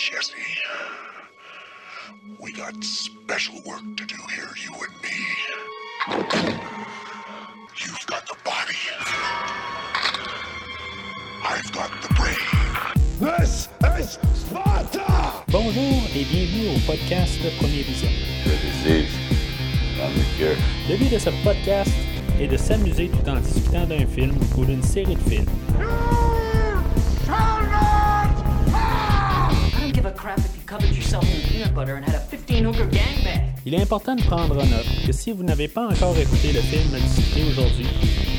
[0.00, 0.32] Jesse,
[2.38, 5.12] we got special work to do here, you and me.
[7.76, 8.78] You've got the body.
[11.44, 12.34] I've got the brain.
[13.20, 13.68] This
[13.98, 15.44] is Sparta!
[15.48, 18.08] Bonjour et bienvenue au podcast Premier Vision.
[18.44, 19.12] The disease.
[20.00, 20.56] I'm the cure.
[20.88, 21.92] Le but de ce podcast
[22.40, 26.49] est de s'amuser tout en discutant d'un film ou d'une série de films.
[33.64, 36.60] Il est important de prendre en note que si vous n'avez pas encore écouté le
[36.60, 37.86] film discuté aujourd'hui,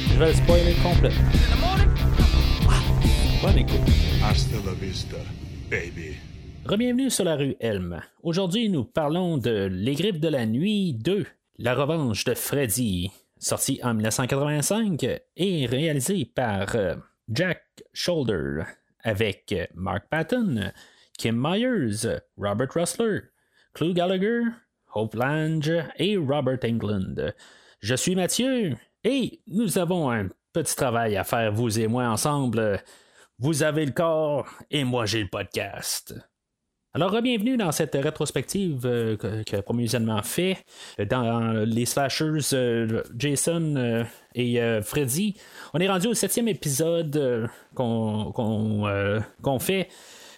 [0.10, 1.32] je vais le spoiler complètement.
[3.42, 3.80] Bonne écoute.
[4.24, 5.18] Hasta la vista,
[5.72, 6.18] baby.
[6.66, 8.00] Rebienvenue sur la rue Elm.
[8.22, 11.26] Aujourd'hui, nous parlons de Les Griffes de la Nuit 2,
[11.58, 15.04] La Revanche de Freddy, sorti en 1985
[15.36, 16.96] et réalisé par euh,
[17.28, 17.64] Jack
[17.94, 18.66] Shoulder,
[19.04, 20.72] avec euh, Mark Patton,
[21.22, 23.20] Kim Myers, Robert Russler,
[23.76, 24.42] Clou Gallagher,
[24.96, 27.14] Hope Lange et Robert England.
[27.80, 32.82] Je suis Mathieu et nous avons un petit travail à faire, vous et moi, ensemble.
[33.38, 36.16] Vous avez le corps et moi j'ai le podcast.
[36.96, 40.58] Alors, bienvenue dans cette rétrospective euh, que, que fait
[41.08, 45.38] dans les slashers euh, Jason euh, et Freddy.
[45.76, 49.88] On est rendu au septième épisode qu'on qu'on fait.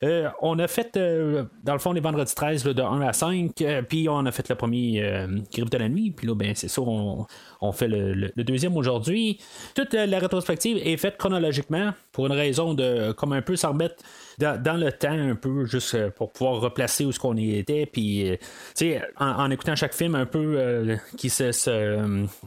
[0.04, 3.14] Euh, on a fait, euh, dans le fond, les vendredis 13 là, de 1 à
[3.14, 6.36] 5, euh, puis on a fait le premier euh, Grippe de la nuit, puis là,
[6.36, 7.26] ben, c'est ça, on,
[7.64, 9.40] on fait le, deuxième aujourd'hui.
[9.76, 13.96] Toute la rétrospective est faite chronologiquement pour une raison de, comme un peu, s'en remettre
[14.40, 18.32] dans, le temps, un peu, juste euh, pour pouvoir replacer où ce qu'on était, puis,
[18.32, 21.52] euh, en, en écoutant chaque film, un peu, euh, qui se,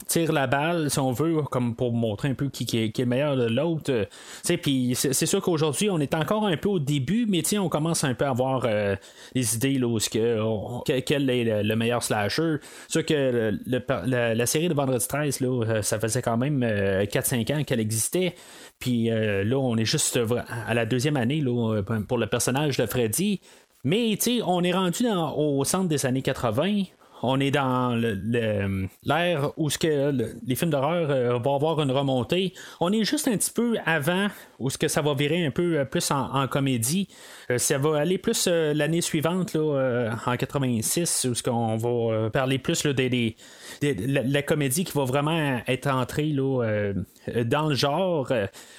[0.06, 3.46] tire la balle, si on veut, comme pour montrer un peu qui, est, meilleur de
[3.46, 4.08] l'autre.
[4.62, 8.14] puis c'est sûr qu'aujourd'hui, on est encore un peu au début, mais on commence un
[8.14, 8.96] peu à avoir euh,
[9.34, 12.56] des idées là, où ce que, quel est le, le meilleur slasher.
[12.88, 17.54] Sûr que la série de Vendredi 13, là, euh, ça faisait quand même euh, 4-5
[17.54, 18.34] ans qu'elle existait.
[18.78, 20.18] Puis euh, là, on est juste
[20.66, 23.40] à la deuxième année là, euh, pour le personnage de Freddy.
[23.84, 25.06] Mais on est rendu
[25.36, 26.84] au centre des années 80.
[27.28, 32.54] On est dans l'ère où les films d'horreur euh, vont avoir une remontée.
[32.78, 34.28] On est juste un petit peu avant
[34.60, 37.08] où ça va virer un peu euh, plus en, comédie.
[37.50, 42.92] Euh, ça va aller plus l'année suivante en 86 où ce va parler plus là,
[42.92, 43.36] des,
[43.82, 48.32] la, comédie qui va vraiment être entrée dans le genre.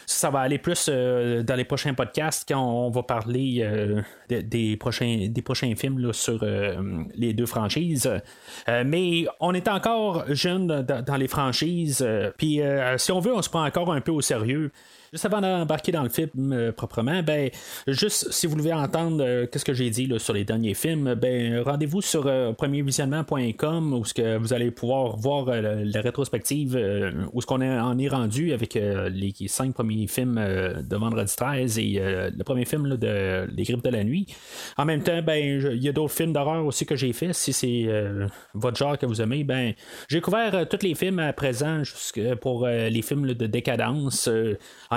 [0.05, 3.67] Ça va aller plus dans les prochains podcasts quand on va parler
[4.29, 6.45] de- des prochains films sur
[7.15, 8.09] les deux franchises.
[8.69, 12.01] Euh, mais on est encore jeune dans, les franchises.
[12.05, 14.71] euh, Puis euh, si on veut, on se prend encore un peu au sérieux.
[15.13, 17.49] Juste avant d'embarquer dans le film euh, proprement, ben,
[17.87, 21.13] juste si vous voulez entendre euh, qu'est-ce que j'ai dit là, sur les derniers films,
[21.15, 26.77] ben, rendez-vous sur euh, premiervisionnement.com où ce que vous allez pouvoir voir la, rétrospective
[27.33, 31.99] où ce qu'on en est rendu avec les cinq premiers films de Vendredi 13 et
[31.99, 34.27] le premier film de Les Grippes de la nuit.
[34.77, 37.33] En même temps, ben, il y a d'autres films d'horreur aussi que j'ai fait.
[37.33, 37.87] Si c'est
[38.53, 39.73] votre genre que vous aimez, ben,
[40.07, 41.81] j'ai couvert tous les films à présent
[42.41, 44.29] pour les films de décadence.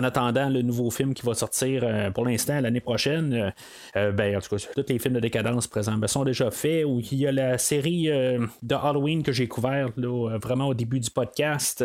[0.00, 3.50] En attendant le nouveau film qui va sortir euh, pour l'instant l'année prochaine, euh,
[3.96, 6.84] euh, ben, en tout cas, tous les films de décadence présents ben, sont déjà faits.
[6.86, 11.10] Ou il y a la série de Halloween que j'ai couvert vraiment au début du
[11.10, 11.84] podcast.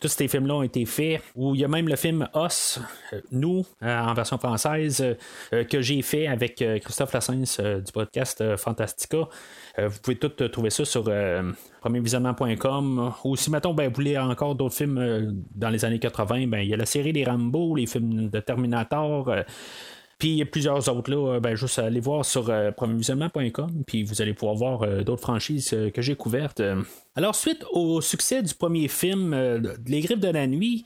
[0.00, 1.22] Tous ces films-là ont été faits.
[1.36, 2.80] Ou il y a même le film Os,
[3.30, 5.16] Nous, en version française,
[5.50, 9.28] que j'ai fait avec Christophe Lassens du podcast Fantastica.
[9.78, 11.50] Euh, vous pouvez tout euh, trouver ça sur euh,
[11.80, 13.12] premiervisionnement.com.
[13.24, 16.68] Ou si, mettons, ben, vous voulez encore d'autres films dans les années 80, ben, il
[16.68, 19.34] y a la série des Rambo, les films de Terminator.
[20.18, 22.70] puis il y a plusieurs autres là, ben, juste aller voir sur euh,
[23.86, 26.62] puis vous allez pouvoir voir d'autres franchises que j'ai couvertes.
[27.16, 29.34] Alors, suite au succès du premier film,
[29.86, 30.84] Les Griffes de la Nuit,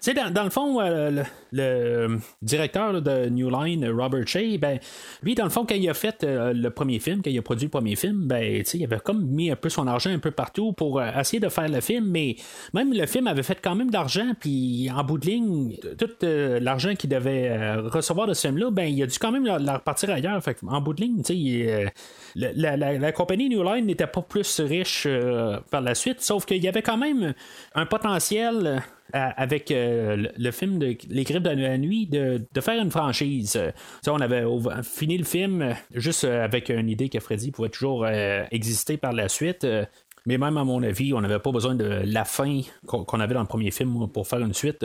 [0.00, 1.22] sais, dans, le fond, euh, le,
[1.52, 4.78] le directeur de New Line, Robert Shea, ben,
[5.22, 7.42] lui, dans le fond, quand il a fait euh, le premier film, quand il a
[7.42, 10.30] produit le premier film, ben, il avait comme mis un peu son argent un peu
[10.30, 12.36] partout pour euh, essayer de faire le film, mais
[12.74, 16.08] même le film avait fait quand même de l'argent, puis en bout de ligne, tout
[16.24, 19.44] euh, l'argent qu'il devait euh, recevoir de ce film-là, ben, il a dû quand même
[19.46, 20.40] la, repartir ailleurs.
[20.66, 21.86] En bout de ligne, euh,
[22.34, 26.44] la, la- la compagnie New Line n'était pas plus riche euh, par la suite, sauf
[26.44, 27.34] qu'il y avait quand même
[27.74, 28.78] un potentiel euh,
[29.12, 33.56] avec euh, le, film de Les de la Nuit de, de faire une franchise.
[33.56, 33.70] Euh,
[34.02, 34.44] sais, on avait
[34.82, 38.96] fini le film euh, juste euh, avec une idée que Freddy pouvait toujours euh, exister
[38.96, 39.64] par la suite.
[39.64, 39.84] Euh,
[40.26, 43.40] Mais même à mon avis, on n'avait pas besoin de la fin qu'on avait dans
[43.40, 44.84] le premier film pour faire une suite.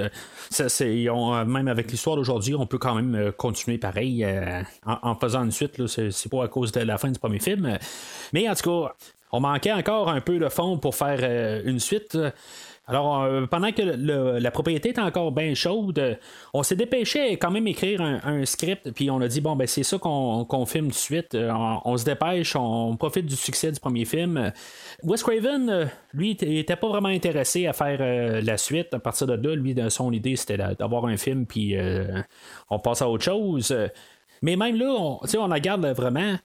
[0.49, 4.25] Ça, même avec l'histoire d'aujourd'hui, on peut quand même continuer pareil
[4.85, 5.85] en, faisant une suite.
[5.87, 7.77] C'est pas à cause de la fin du premier film.
[8.31, 8.93] Mais en tout cas,
[9.33, 12.17] on manquait encore un peu de fond pour faire une suite.
[12.85, 16.19] Alors, euh, pendant que la propriété est encore bien chaude,
[16.53, 19.83] on s'est dépêché quand même écrire un, script, puis on a dit, bon, ben c'est
[19.83, 21.33] ça qu'on filme tout de suite.
[21.33, 21.49] Euh,
[21.85, 24.51] on, se dépêche, on profite du succès du premier film.
[25.03, 28.93] Wes Craven, euh, lui, était pas vraiment intéressé à faire la suite.
[28.93, 31.77] À partir de là, lui, son idée, c'était d'avoir un film, puis
[32.69, 33.73] on passe à autre chose.
[34.41, 36.35] Mais même là, on, on regarde vraiment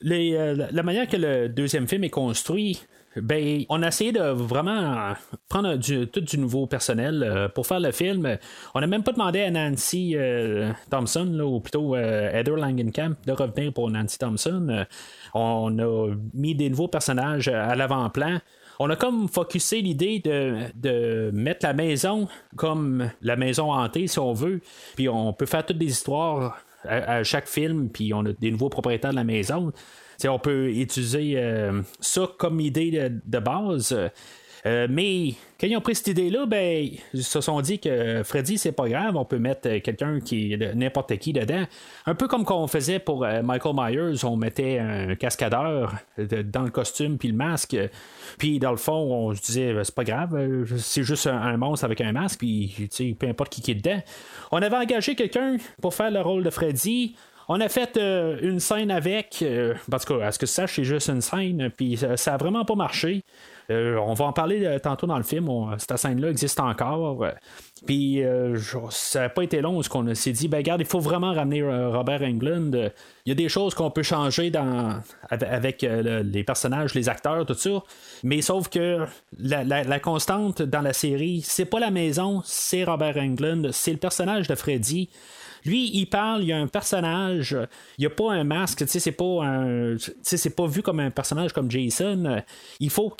[0.00, 2.82] la manière que le deuxième film est construit
[3.16, 5.14] ben, on a essayé de vraiment
[5.48, 5.76] prendre
[6.06, 8.38] tout du nouveau personnel euh, pour faire le film.
[8.74, 13.32] On n'a même pas demandé à Nancy euh, Thompson, ou plutôt euh, Heather Langenkamp, de
[13.32, 14.86] revenir pour Nancy Thompson.
[15.34, 18.38] on a mis des nouveaux personnages à l'avant-plan.
[18.78, 24.32] On a comme focusé l'idée de, mettre la maison comme la maison hantée, si on
[24.32, 24.60] veut.
[24.96, 28.70] Puis on peut faire toutes des histoires à chaque film, puis on a des nouveaux
[28.70, 29.72] propriétaires de la maison
[30.28, 33.96] on peut utiliser euh, ça comme idée de, base.
[34.64, 38.58] Euh, mais quand ils ont pris cette idée-là, ben, ils se sont dit que Freddy,
[38.58, 41.64] c'est pas grave, on peut mettre quelqu'un qui n'importe qui dedans.
[42.06, 46.70] Un peu comme qu'on faisait pour euh, Michael Myers, on mettait un cascadeur dans le
[46.70, 47.76] costume puis le masque.
[48.38, 52.00] Puis dans le fond, on se disait c'est pas grave, c'est juste un, monstre avec
[52.00, 52.88] un masque, puis
[53.18, 54.00] peu importe qui est dedans.
[54.52, 57.16] On avait engagé quelqu'un pour faire le rôle de Freddy.
[57.48, 60.84] On a fait euh, une scène avec, euh, parce que à ce que ça c'est
[60.84, 63.22] juste une scène, puis ça, a vraiment pas marché.
[63.70, 65.48] Euh, on va en parler tantôt dans le film.
[65.78, 67.26] cette scène-là existe encore.
[67.86, 68.22] Puis
[68.90, 71.62] ça n'a pas été long parce qu'on s'est dit, ben regarde, il faut vraiment ramener
[71.62, 72.92] Robert Englund.
[73.26, 75.00] Il y a des choses qu'on peut changer dans,
[75.30, 77.82] avec les personnages, les acteurs, tout ça.
[78.22, 79.04] Mais sauf que
[79.38, 84.48] la, constante dans la série, c'est pas la maison, c'est Robert Englund, c'est le personnage
[84.48, 85.08] de Freddy.
[85.64, 87.56] Lui, il parle, il y a un personnage,
[87.96, 89.42] il n'y a pas un masque, tu sais, c'est pas
[90.56, 92.42] pas vu comme un personnage comme Jason.
[92.80, 93.14] Il faut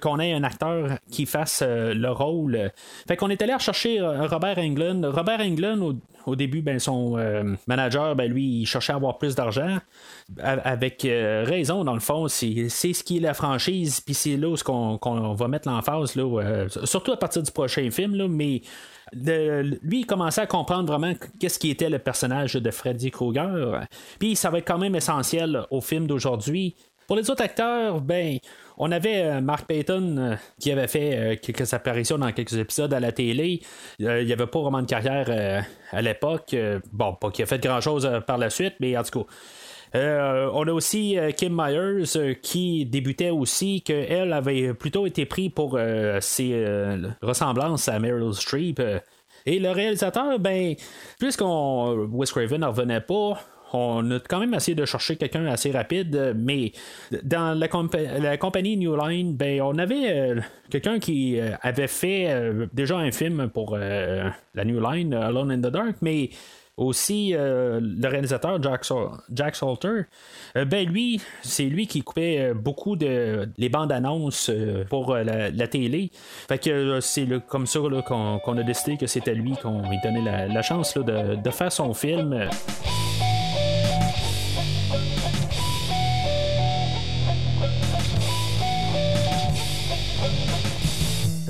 [0.00, 2.70] qu'on ait un acteur qui fasse euh, le rôle.
[3.08, 5.04] Fait qu'on est allé rechercher euh, Robert Englund.
[5.04, 9.34] Robert Englund, au, début, ben, son euh, manager, ben, lui, il cherchait à avoir plus
[9.34, 9.78] d'argent.
[10.40, 14.56] Avec raison, dans le fond, c'est ce qui est la franchise, puis c'est là où
[14.56, 16.16] qu'on va mettre l'emphase,
[16.84, 18.62] surtout à partir du prochain film, là, mais
[19.12, 23.86] lui, il commençait à comprendre vraiment qu'est-ce qui était le personnage de Freddy Krueger.
[24.18, 26.74] Puis ça va être quand même essentiel au film d'aujourd'hui.
[27.06, 28.38] Pour les autres acteurs, ben,
[28.76, 32.92] on avait euh, Mark Payton euh, qui avait fait euh, quelques apparitions dans quelques épisodes
[32.92, 33.60] à la télé.
[33.98, 36.54] il n'y avait pas vraiment de carrière à l'époque.
[36.92, 39.26] bon, pas qu'il a fait grand-chose par la suite, mais en tout cas.
[40.52, 45.78] On a aussi Kim Myers qui débutait aussi, qu'elle avait plutôt été pris pour
[46.20, 46.66] ses
[47.22, 48.80] ressemblances à Meryl Streep.
[49.46, 50.74] Et le réalisateur, ben,
[51.20, 53.38] puisqu'on Wes Craven ne revenait pas,
[53.74, 56.72] on a quand même essayé de chercher quelqu'un assez rapide, mais
[57.22, 57.68] dans la,
[58.38, 60.36] compagnie New Line, ben, on avait
[60.70, 62.28] quelqu'un qui avait fait
[62.72, 66.30] déjà un film pour la New Line, Alone in the Dark, mais
[66.76, 68.84] aussi, euh, le réalisateur Jack,
[69.54, 70.06] Salter,
[70.56, 74.50] euh, ben lui, c'est lui qui coupait euh, beaucoup de les bandes annonces
[74.90, 76.10] pour la, télé.
[76.48, 80.62] Fait que c'est comme ça qu'on, a décidé que c'était lui qu'on lui donnait la,
[80.62, 82.48] chance de, faire son film.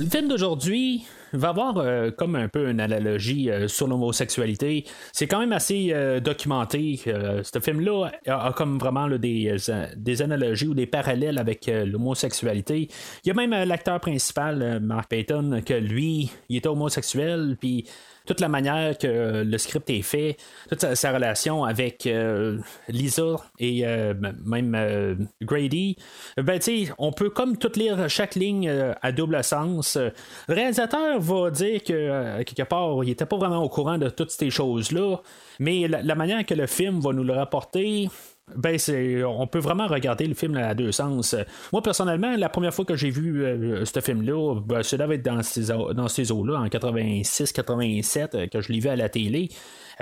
[0.05, 4.85] Le film d'aujourd'hui, va avoir euh, comme un peu une analogie euh, sur l'homosexualité.
[5.13, 7.01] C'est quand même assez euh, documenté.
[7.05, 12.89] ce film-là a, comme vraiment des, analogies ou des parallèles avec l'homosexualité.
[13.25, 17.87] Il y a même l'acteur principal, Mark Payton, que lui, il était homosexuel, puis
[18.27, 20.37] toute la manière que le script est fait,
[20.69, 24.15] toute sa, relation avec euh, Lisa et euh,
[24.45, 25.97] même euh, Grady,
[26.37, 28.71] ben tu on peut comme tout lire chaque ligne
[29.03, 29.97] à double sens.
[29.97, 34.31] Le réalisateur va dire que quelque part, il n'était pas vraiment au courant de toutes
[34.31, 35.19] ces choses-là,
[35.59, 38.09] mais la, manière que le film va nous le rapporter,
[38.55, 41.35] ben, c'est, on peut vraiment regarder le film à deux sens.
[41.73, 45.25] Moi, personnellement, la première fois que j'ai vu euh, ce film-là, ben, ça devait être
[45.25, 49.49] dans ces, dans ces eaux-là, en 86-87, euh, que je l'ai vu à la télé.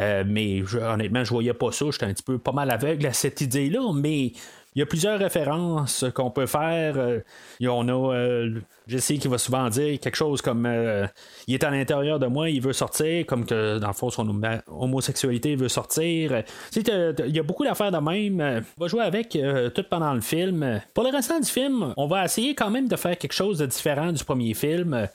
[0.01, 1.87] Euh, mais honnêtement, je voyais pas ça.
[1.93, 3.93] J'étais un petit peu pas mal aveugle à cette idée-là.
[3.95, 4.33] Mais
[4.75, 6.95] Il y a plusieurs références qu'on peut faire.
[6.97, 7.21] Euh,
[7.61, 11.07] on a euh, Jesse qui va souvent dire quelque chose comme euh,
[11.47, 14.27] il est à l'intérieur de moi, il veut sortir, comme que dans le fond son
[14.69, 16.43] homosexualité veut sortir.
[16.75, 18.65] Il y a beaucoup d'affaires de même.
[18.79, 19.37] On va jouer avec
[19.75, 20.81] tout pendant le film.
[20.95, 23.67] Pour le restant du film, on va essayer quand même de faire quelque chose de
[23.67, 25.07] différent du premier film.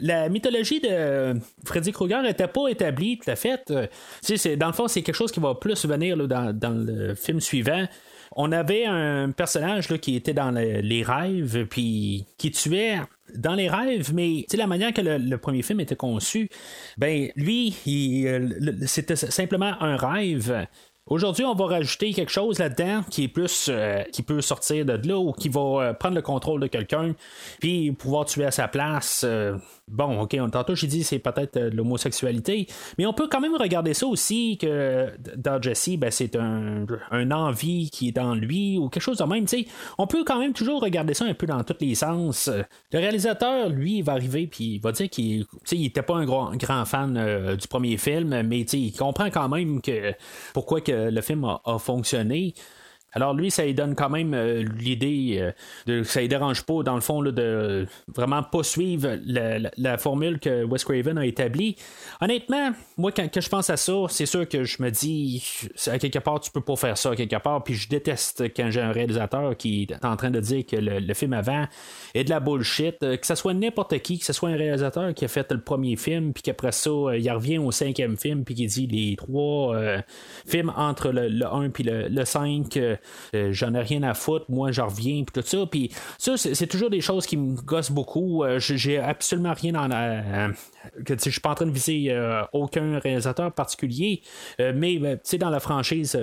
[0.00, 1.34] la mythologie de
[1.64, 3.62] Freddy Krueger n'était pas établie tout à fait.
[4.56, 7.86] dans le fond, c'est quelque chose qui va plus venir dans le film suivant
[8.36, 13.00] on avait un personnage là, qui était dans les rêves, puis qui tuait
[13.34, 16.48] dans les rêves, mais la manière que le, premier film était conçu,
[16.98, 17.74] ben lui,
[18.26, 20.66] euh, c'était simplement un rêve.
[21.06, 25.08] Aujourd'hui, on va rajouter quelque chose là-dedans qui est plus euh, qui peut sortir de
[25.08, 27.16] là ou qui va euh, prendre le contrôle de quelqu'un
[27.58, 29.26] puis pouvoir tuer à sa place.
[29.92, 32.66] Bon, ok, tantôt j'ai dit c'est peut-être euh, l'homosexualité,
[32.96, 36.86] mais on peut quand même regarder ça aussi que dans Jesse, ben, c'est un,
[37.30, 39.44] envie qui est dans lui ou quelque chose de même.
[39.98, 42.48] On peut quand même toujours regarder ça un peu dans tous les sens.
[42.92, 46.84] Le réalisateur, lui, va arriver puis il va dire qu'il n'était pas un grand, grand
[46.86, 50.14] fan euh, du premier film, mais il comprend quand même que
[50.54, 52.54] pourquoi que le film a fonctionné.
[53.12, 55.52] Alors lui, ça lui donne quand même euh, l'idée euh,
[55.86, 60.64] de ça ne dérange pas, dans le fond, de vraiment pas suivre la, formule que
[60.64, 61.76] Wes Craven a établie.
[62.20, 65.44] Honnêtement, moi, quand je pense à ça, c'est sûr que je me dis,
[65.86, 68.70] à quelque part, tu peux pas faire ça, à quelque part, puis je déteste quand
[68.70, 71.66] j'ai un réalisateur qui est en train de dire que le, film avant
[72.14, 75.12] est de la bullshit, euh, que ce soit n'importe qui, que ce soit un réalisateur
[75.12, 78.54] qui a fait le premier film, puis qu'après ça, il revient au cinquième film, puis
[78.54, 79.76] qui dit les trois
[80.46, 82.78] films entre le, 1 puis le, le 5
[83.34, 85.66] euh, j'en ai rien à foutre, moi j'en reviens, puis tout ça.
[85.66, 88.44] Puis ça, c'est toujours des choses qui me gossent beaucoup.
[88.44, 90.46] Euh, j'ai absolument rien dans la.
[90.46, 90.52] Euh,
[91.04, 92.12] que suis pas en train de viser
[92.52, 94.20] aucun réalisateur particulier,
[94.58, 96.18] mais ben, dans la franchise,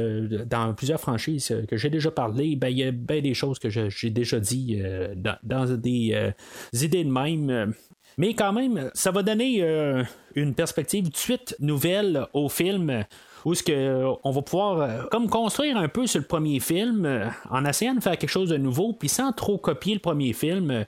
[0.45, 3.69] dans plusieurs franchises que j'ai déjà parlé, ben, il y a bien des choses que
[3.69, 4.81] j'ai déjà dit
[5.15, 6.33] dans, des
[6.73, 7.73] idées de même.
[8.17, 9.63] Mais quand même, ça va donner
[10.35, 13.05] une perspective de suite nouvelle au film
[13.45, 17.05] où ce que euh, on va pouvoir euh, construire un peu sur le premier film
[17.05, 20.33] euh, en essayant de faire quelque chose de nouveau puis sans trop copier le premier
[20.33, 20.85] film.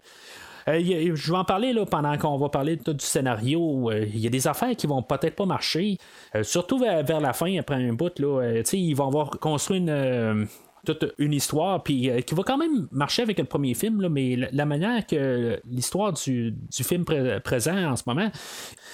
[0.67, 3.91] je vais en parler là, pendant qu'on va parler du scénario.
[3.91, 5.97] Il y a des affaires qui vont peut-être pas marcher.
[6.43, 10.47] surtout vers, la fin, après un bout, là, ils vont avoir construit une,
[10.85, 14.09] toute une histoire, puis euh, qui va quand même marcher avec le premier film, là,
[14.09, 17.05] mais la, manière que l'histoire du, film
[17.43, 18.29] présent en ce moment,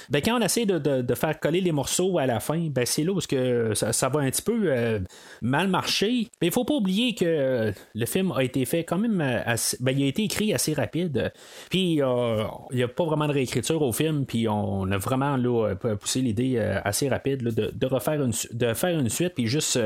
[0.10, 3.14] ben, quand on essaie de, faire coller les morceaux à la fin, ben, c'est là
[3.14, 5.00] où que ça, va un petit peu euh,
[5.42, 6.28] mal marcher.
[6.42, 9.98] Mais il faut pas oublier que le film a été fait quand même assez, ben,
[9.98, 11.32] il a été écrit assez rapide.
[11.70, 15.38] Puis euh, il n'y a pas vraiment de réécriture au film, puis on a vraiment
[15.38, 19.80] là, poussé l'idée assez rapide de, refaire une, de faire une suite, puis juste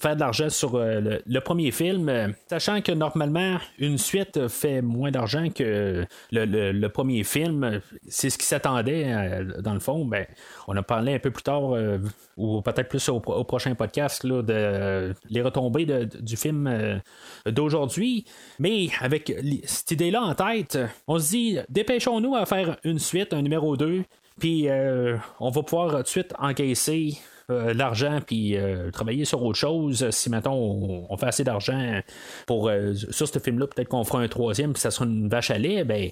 [0.00, 4.82] faire de l'argent sur le le premier film, euh, sachant que normalement, une suite fait
[4.82, 10.04] moins d'argent que le, premier film, c'est ce qui s'attendait euh, dans le fond.
[10.04, 10.26] Ben,
[10.68, 11.98] on a parlé un peu plus tard, euh,
[12.36, 17.00] ou peut-être plus au, prochain podcast, là, de les retombées du film
[17.46, 18.24] d'aujourd'hui.
[18.60, 19.32] Mais avec
[19.64, 24.04] cette idée-là en tête, on se dit, dépêchons-nous à faire une suite, un numéro 2,
[24.38, 24.68] puis
[25.40, 27.18] on va pouvoir tout de suite encaisser
[27.50, 30.08] euh, l'argent puis euh, travailler sur autre chose.
[30.10, 32.00] Si mettons on, fait assez d'argent
[32.46, 35.50] pour euh, sur ce film-là, peut-être qu'on fera un troisième puis ça sera une vache
[35.50, 36.08] à lait, ben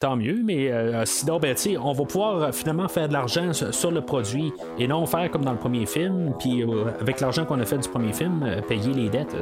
[0.00, 0.72] tant mieux, mais
[1.04, 5.30] sinon, ben, on va pouvoir finalement faire de l'argent sur le produit et non faire
[5.30, 6.64] comme dans le premier film, puis
[6.98, 9.36] avec l'argent qu'on a fait du premier film, payer les dettes.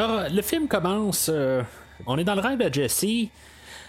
[0.00, 1.30] Alors, le film commence.
[1.30, 1.62] Euh,
[2.06, 3.04] on est dans le rêve à Jesse.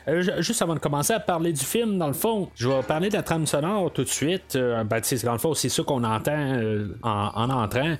[0.09, 3.07] Euh, juste avant de commencer à parler du film, dans le fond, je vais parler
[3.07, 4.57] de la trame sonore tout de suite.
[4.57, 6.59] Euh, dans le fond, c'est ça qu'on entend
[7.01, 7.95] en, entrant.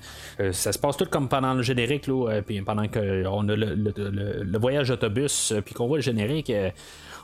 [0.50, 2.06] ça se passe tout comme pendant le générique,
[2.46, 6.52] puis pendant qu'on a le, voyage d'autobus, puis qu'on voit le générique.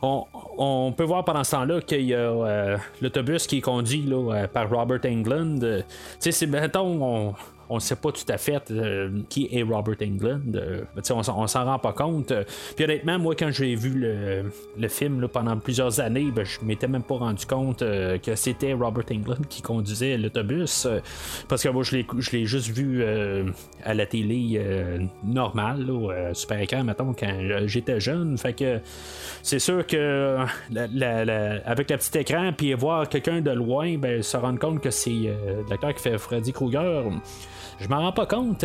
[0.01, 4.09] On, peut voir pendant ce temps-là qu'il y a l'autobus qui est conduit
[4.55, 7.35] par Robert sais, c'est, on,
[7.71, 10.41] on ne sait pas tout à fait euh, qui est Robert England.
[10.55, 12.33] Euh, on, on s'en rend pas compte.
[12.77, 17.03] Puis honnêtement, moi, quand j'ai vu le, film pendant plusieurs années, ben, je m'étais même
[17.03, 20.89] pas rendu compte que c'était Robert England qui conduisait l'autobus.
[21.47, 23.05] parce que moi, je l'ai juste vu
[23.85, 24.61] à la télé
[25.25, 28.39] normale, au super écran, mettons, quand j'étais jeune.
[28.39, 28.81] Fait que
[29.43, 30.39] c'est sûr que
[31.67, 35.31] avec le petit écran, puis voir quelqu'un de loin, ben, se rendre compte que c'est
[35.69, 37.05] l'acteur qui fait Freddy Krueger
[37.81, 38.65] je m'en rends pas compte.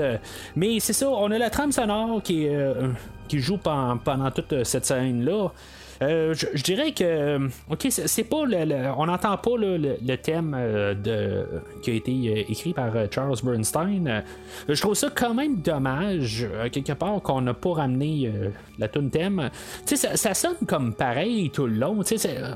[0.55, 2.89] Mais c'est ça, on a la trame sonore qui, euh,
[3.27, 5.49] qui joue pendant, toute cette scène-là.
[6.01, 8.43] Euh, je, dirais que, ok, c'est pas
[8.97, 11.45] on n'entend pas le, thème euh, de,
[11.81, 14.23] qui a été écrit par Charles Bernstein.
[14.67, 18.29] je trouve ça quand même dommage, quelque part, qu'on n'a pas ramené
[18.79, 19.49] la tune thème.
[19.85, 22.03] Ça, ça, sonne comme pareil tout le long.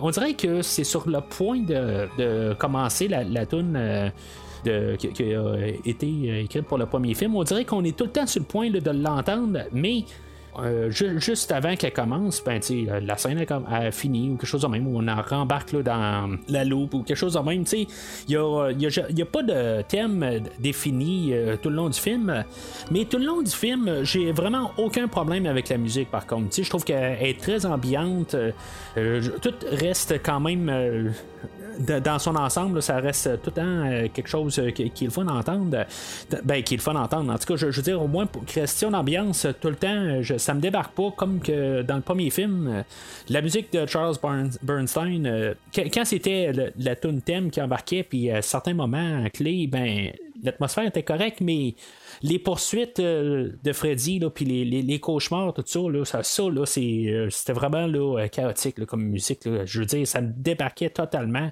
[0.02, 4.12] On dirait que c'est sur le point de, commencer la, la tune
[4.64, 7.36] qui, a été euh, écrite pour le premier film.
[7.36, 10.04] On dirait qu'on est tout le temps sur le point de l'entendre, mais
[10.60, 12.60] euh, juste avant qu'elle commence, ben,
[13.02, 16.64] la scène a, fini ou quelque chose de même, où on en rembarque dans la
[16.64, 17.64] loupe ou quelque chose de même.
[17.74, 17.88] Il
[18.28, 22.44] n'y a, y a, pas de thème défini euh, tout le long du film,
[22.90, 26.56] mais tout le long du film, j'ai vraiment aucun problème avec la musique par contre.
[26.56, 28.36] Je trouve qu'elle est très ambiante,
[28.96, 31.14] tout reste quand même
[31.80, 35.10] dans son ensemble, ça reste tout le temps euh, quelque chose euh, qui, est le
[35.10, 35.86] fun d'entendre.
[36.44, 37.32] Ben, qui est le fun d'entendre.
[37.32, 40.38] En tout cas, je, veux dire, au moins, pour question d'ambiance, tout le temps, je,
[40.38, 42.84] ça me débarque pas comme que dans le premier film.
[43.30, 44.16] La musique de Charles
[44.64, 50.12] Bernstein, euh, quand c'était la tune thème qui embarquait, puis à certains moments clés, ben,
[50.44, 51.76] l'atmosphère était correcte, mais
[52.22, 57.30] les poursuites euh, de Freddy, puis les, les, cauchemars, tout ça, ça, ça là, euh,
[57.30, 59.42] c'était vraiment là, euh, chaotique comme musique.
[59.66, 61.52] Je veux dire, ça me débarquait totalement.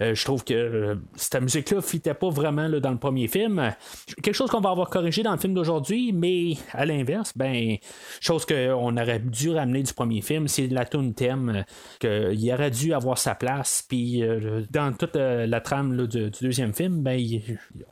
[0.00, 3.74] je trouve que cette musique-là ne fitait pas vraiment dans le premier film.
[4.22, 7.76] Quelque chose qu'on va avoir corrigé dans le film d'aujourd'hui, mais à l'inverse, ben,
[8.20, 11.64] chose qu'on aurait dû ramener du premier film, c'est la tune thème,
[11.98, 13.84] qu'il aurait dû avoir sa place.
[13.88, 14.22] Puis
[14.70, 17.20] dans toute la trame du, deuxième film, ben,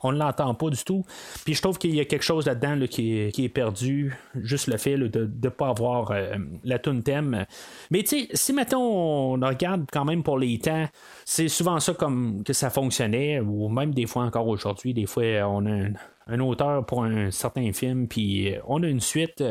[0.01, 1.03] on ne l'entend pas du tout.
[1.45, 4.97] Puis je trouve qu'il y a quelque chose là-dedans qui, est, perdu, juste le fait
[4.97, 7.47] de ne pas avoir euh, la tune thème.
[7.89, 10.85] Mais tu sais, si mettons on regarde quand même pour les temps,
[11.25, 15.23] c'est souvent ça comme que ça fonctionnait, ou même des fois encore aujourd'hui, des fois
[15.47, 15.87] on a
[16.27, 19.43] un, auteur pour un certain film, puis on a une suite,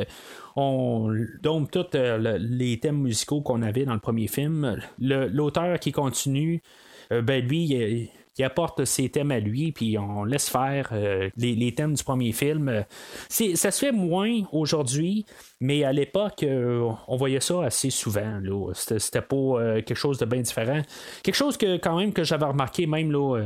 [0.55, 4.79] on donne tous euh, les thèmes musicaux qu'on avait dans le premier film.
[5.01, 6.63] L'auteur qui continue,
[7.11, 11.73] euh, ben lui, qui apporte ses thèmes à lui, puis on laisse faire euh, les,
[11.75, 12.85] thèmes du premier film.
[13.29, 15.27] ça se fait moins aujourd'hui,
[15.63, 18.41] mais à l'époque, euh, on voyait ça assez souvent.
[18.75, 20.83] C'était, pas euh, quelque chose de bien différent.
[21.23, 23.39] Quelque chose que quand même que j'avais remarqué, même là,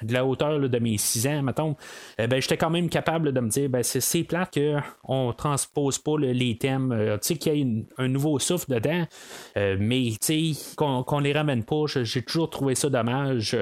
[0.00, 1.74] de la hauteur de mes 6 ans, mettons,
[2.18, 6.16] ben, j'étais quand même capable de me dire ben, c'est, c'est plat qu'on transpose pas
[6.18, 9.04] les thèmes, tu sais, qu'il y ait un nouveau souffle dedans,
[9.56, 10.12] mais
[10.76, 13.56] qu'on, qu'on les ramène pas, j'ai toujours trouvé ça dommage.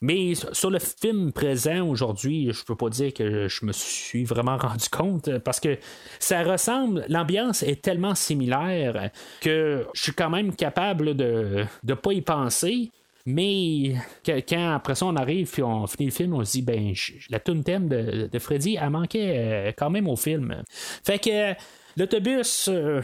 [0.00, 4.56] Mais sur le film présent aujourd'hui, je peux pas dire que je me suis vraiment
[4.58, 5.76] rendu compte parce que
[6.20, 12.12] ça ressemble, l'ambiance est tellement similaire que je suis quand même capable de ne pas
[12.12, 12.90] y penser.
[13.26, 16.94] Mais quand après ça on arrive et on finit le film, on se dit ben
[17.28, 20.62] la tune thème de, de Freddy a manqué euh, quand même au film.
[21.04, 21.54] Fait que
[21.98, 23.02] L'autobus, euh,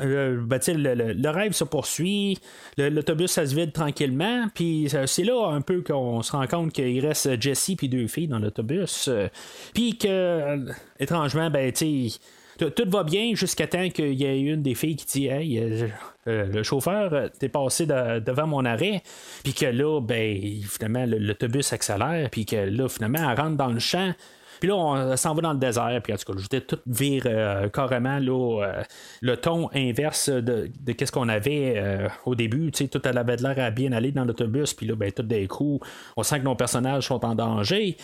[0.00, 2.38] euh, ben, le, rêve se poursuit,
[2.78, 7.04] l'autobus ça se vide tranquillement, puis c'est là un peu qu'on se rend compte qu'il
[7.04, 9.26] reste Jessie puis deux filles dans l'autobus, euh,
[9.74, 10.64] puis que
[11.00, 12.10] étrangement, ben tu
[12.58, 15.90] tout va bien jusqu'à temps qu'il y ait une des filles qui dit Hey,
[16.26, 19.02] le chauffeur, t'es passé devant mon arrêt,
[19.42, 23.78] puis que là, ben, finalement, l'autobus accélère, puis que là, finalement, elle rentre dans le
[23.78, 24.12] champ,
[24.60, 26.00] puis là, on s'en va dans le désert.
[26.02, 28.82] Puis en tout cas, je tout vire euh, carrément euh,
[29.20, 32.70] le ton inverse de, qu'est-ce qu'on avait euh, au début.
[32.70, 34.74] Tu sais, tout avait l'air à bien aller dans l'autobus.
[34.74, 35.80] Puis là, ben, tout d'un coup,
[36.16, 37.96] on sent que nos personnages sont en danger.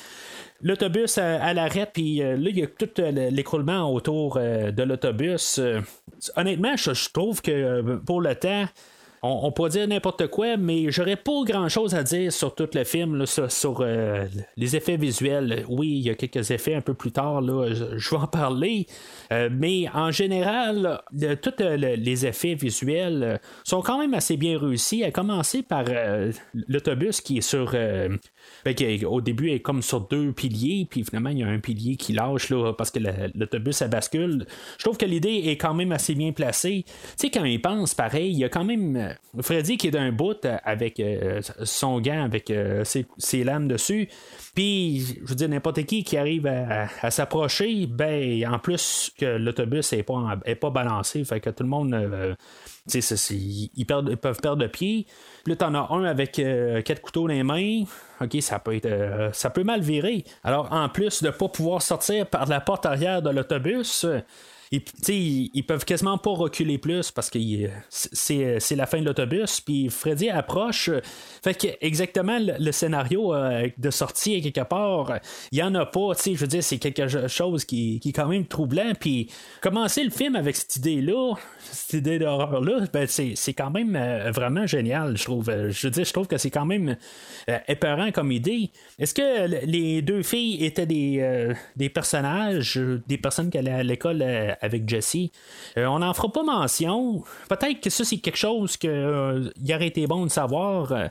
[0.61, 5.61] L'autobus à, l'arrêt, puis là, il y a tout l'écroulement autour de l'autobus.
[6.37, 8.67] honnêtement, je, trouve que pour le temps,
[9.23, 12.83] on, peut dire n'importe quoi, mais j'aurais pas grand chose à dire sur tout le
[12.83, 15.65] film, sur, euh, les effets visuels.
[15.69, 18.87] Oui, il y a quelques effets un peu plus tard, je, vais en parler.
[19.33, 21.01] Euh, mais en général,
[21.41, 25.85] tous euh, les effets visuels sont quand même assez bien réussis, à commencer par
[26.69, 27.75] l'autobus qui est sur
[29.07, 31.97] au début, elle est comme sur deux piliers, puis finalement, il y a un pilier
[31.97, 32.99] qui lâche là, parce que
[33.35, 34.47] l'autobus, bascule.
[34.79, 36.85] Je trouve que l'idée est quand même assez bien placée.
[36.87, 40.13] Tu sais, quand il pense, pareil, il y a quand même Freddy qui est d'un
[40.13, 41.03] bout avec
[41.65, 42.53] son gant, avec
[42.85, 44.09] ses, lames dessus.
[44.55, 49.93] Puis, je veux dire, n'importe qui qui arrive à, s'approcher, ben, en plus que l'autobus
[49.93, 52.37] n'est pas, est pas balancé, fait que tout le monde
[52.95, 55.07] ils, peuvent perdre le pied.
[55.45, 57.85] Puis là, t'en as un avec euh, quatre couteaux dans les mains.
[58.21, 60.25] OK, ça peut être euh, ça peut mal virer.
[60.43, 64.07] Alors, en plus de ne pas pouvoir sortir par la porte arrière de l'autobus,
[64.73, 67.39] ils, ils, peuvent quasiment pas reculer plus parce que
[67.91, 69.61] c'est la fin de l'autobus.
[69.61, 70.91] Puis Freddy approche.
[71.45, 75.19] Fait que exactement le, scénario euh, de sortie quelque part,
[75.51, 76.13] il y en a pas.
[76.25, 78.93] Je veux dire, c'est quelque chose qui, qui, est quand même troublant.
[78.99, 79.31] Puis
[79.61, 84.67] commencer le film avec cette idée-là, cette idée d'horreur-là, ben, c'est quand même euh, vraiment
[84.67, 85.51] génial, je trouve.
[85.69, 86.97] Je veux dire, je trouve que c'est quand même
[87.51, 88.71] euh, épeurant comme idée.
[88.99, 94.23] Est-ce que les deux filles étaient des, des personnages, des personnes qui allaient à l'école
[94.63, 95.17] avec Jesse.
[95.77, 97.23] Euh, on n'en fera pas mention.
[97.49, 100.93] Peut-être que ça, c'est quelque chose qu'il euh, aurait été bon de savoir.
[100.93, 101.09] Euh,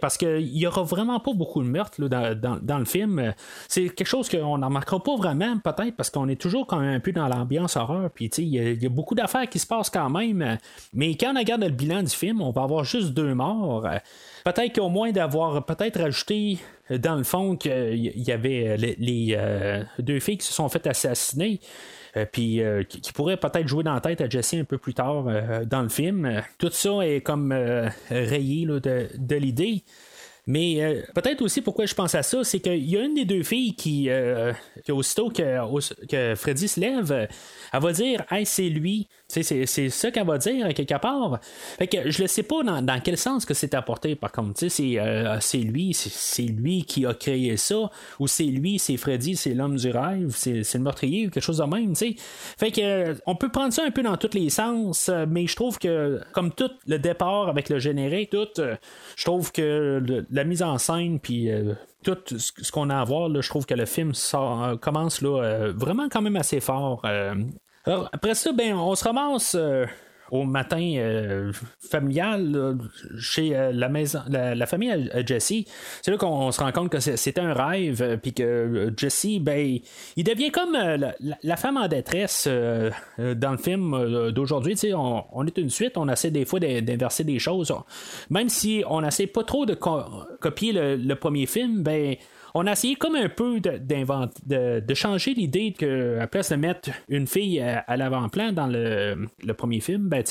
[0.00, 3.34] parce qu'il n'y aura vraiment pas beaucoup de meurtres dans, le film.
[3.68, 6.94] C'est quelque chose qu'on n'en marquera pas vraiment, peut-être, parce qu'on est toujours quand même
[6.94, 8.10] un peu dans l'ambiance horreur.
[8.10, 10.58] Puis il y, y, a beaucoup d'affaires qui se passent quand même.
[10.92, 13.86] Mais quand on regarde le bilan du film, on va avoir juste deux morts.
[14.44, 16.58] Peut-être qu'au moins d'avoir peut-être ajouté
[16.90, 19.38] dans le fond qu'il y avait les,
[19.98, 21.60] deux filles qui se sont fait assassiner.
[22.16, 24.94] Euh, puis euh, qui, pourrait peut-être jouer dans la tête à Jesse un peu plus
[24.94, 26.42] tard euh, dans le film.
[26.58, 27.52] Tout ça est comme
[28.10, 29.82] rayé de l'idée.
[30.46, 33.24] Mais euh, peut-être aussi pourquoi je pense à ça, c'est qu'il y a une des
[33.24, 34.52] deux filles qui, euh,
[34.90, 37.28] aussitôt que, que Freddy se lève,
[37.72, 39.08] elle va dire Hey, c'est lui.
[39.26, 41.40] C'est, c'est ça qu'elle va dire quelque part.
[41.42, 44.68] Fait que je ne sais pas dans, quel sens que c'est apporté, par contre.
[44.68, 49.34] C'est, euh, c'est lui, c'est, lui qui a créé ça, ou c'est lui, c'est Freddy,
[49.34, 51.94] c'est l'homme du rêve, c'est, le meurtrier, ou quelque chose de même.
[51.96, 55.78] Fait que on peut prendre ça un peu dans tous les sens, mais je trouve
[55.78, 58.48] que, comme tout le départ avec le générique, tout,
[59.16, 63.30] je trouve que la mise en scène, puis euh, tout ce qu'on a à voir,
[63.40, 67.04] je trouve que le film euh, commence là, euh, vraiment quand même assez fort.
[67.04, 69.56] alors, après ça, ben, on se ramasse
[70.34, 72.76] au matin euh, familial
[73.18, 75.64] chez euh, la maison la, famille à, Jesse.
[76.02, 79.78] C'est là qu'on se rend compte que c'était un rêve euh, puis que Jesse ben
[80.16, 80.76] il devient comme
[81.42, 86.32] la, femme en détresse dans le film d'aujourd'hui on, on, est une suite on essaie
[86.32, 87.72] des fois d'inverser des choses.
[88.28, 92.16] Même si on essaie pas trop de copier le, le, premier film ben
[92.56, 97.26] on a essayé comme un peu de, changer l'idée que à place de mettre une
[97.26, 100.22] fille à, l'avant-plan dans le, premier film, ben,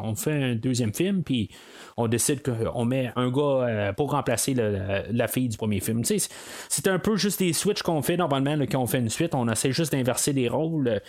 [0.00, 1.50] on fait un deuxième film, puis
[1.96, 6.02] on décide qu'on met un gars euh, pour remplacer la, fille du premier film.
[6.04, 9.48] C'est un peu juste des switches qu'on fait normalement quand on fait une suite, on
[9.48, 11.00] essaie juste d'inverser les rôles.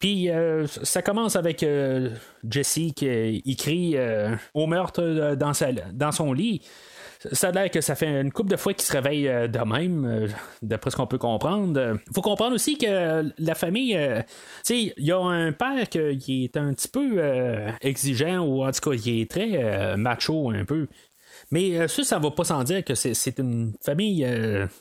[0.00, 2.10] Puis euh, ça commence avec euh,
[2.48, 3.96] Jesse qui crie
[4.54, 6.62] au meurtre dans son lit
[7.32, 9.58] ça a l'air que ça fait une couple de fois qu'il se réveille euh, de
[9.58, 10.28] même, euh,
[10.62, 11.98] d'après ce qu'on peut comprendre.
[12.14, 14.22] faut comprendre aussi que la famille, euh,
[14.70, 17.20] il y a un père qui est un petit peu
[17.82, 20.88] exigeant, ou en tout cas, il est très macho un peu.
[21.50, 24.26] Mais ça, ça va pas sans dire que c'est une famille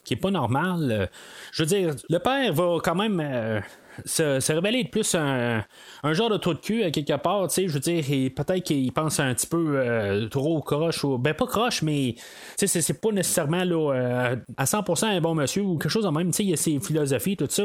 [0.04, 1.10] qui est pas normale.
[1.52, 3.62] je veux dire, le père va quand même
[4.06, 5.64] se, révéler de plus un,
[6.12, 8.04] genre de trou de cul à quelque part, tu sais, je veux dire,
[8.36, 12.16] peut-être qu'il pense un petit peu euh, trop croche, ou ben pas croche, mais
[12.58, 16.06] tu sais, c'est pas nécessairement là, euh, à 100% un bon monsieur ou quelque chose
[16.06, 17.64] de même, tu sais, il y a ses philosophies, tout ça.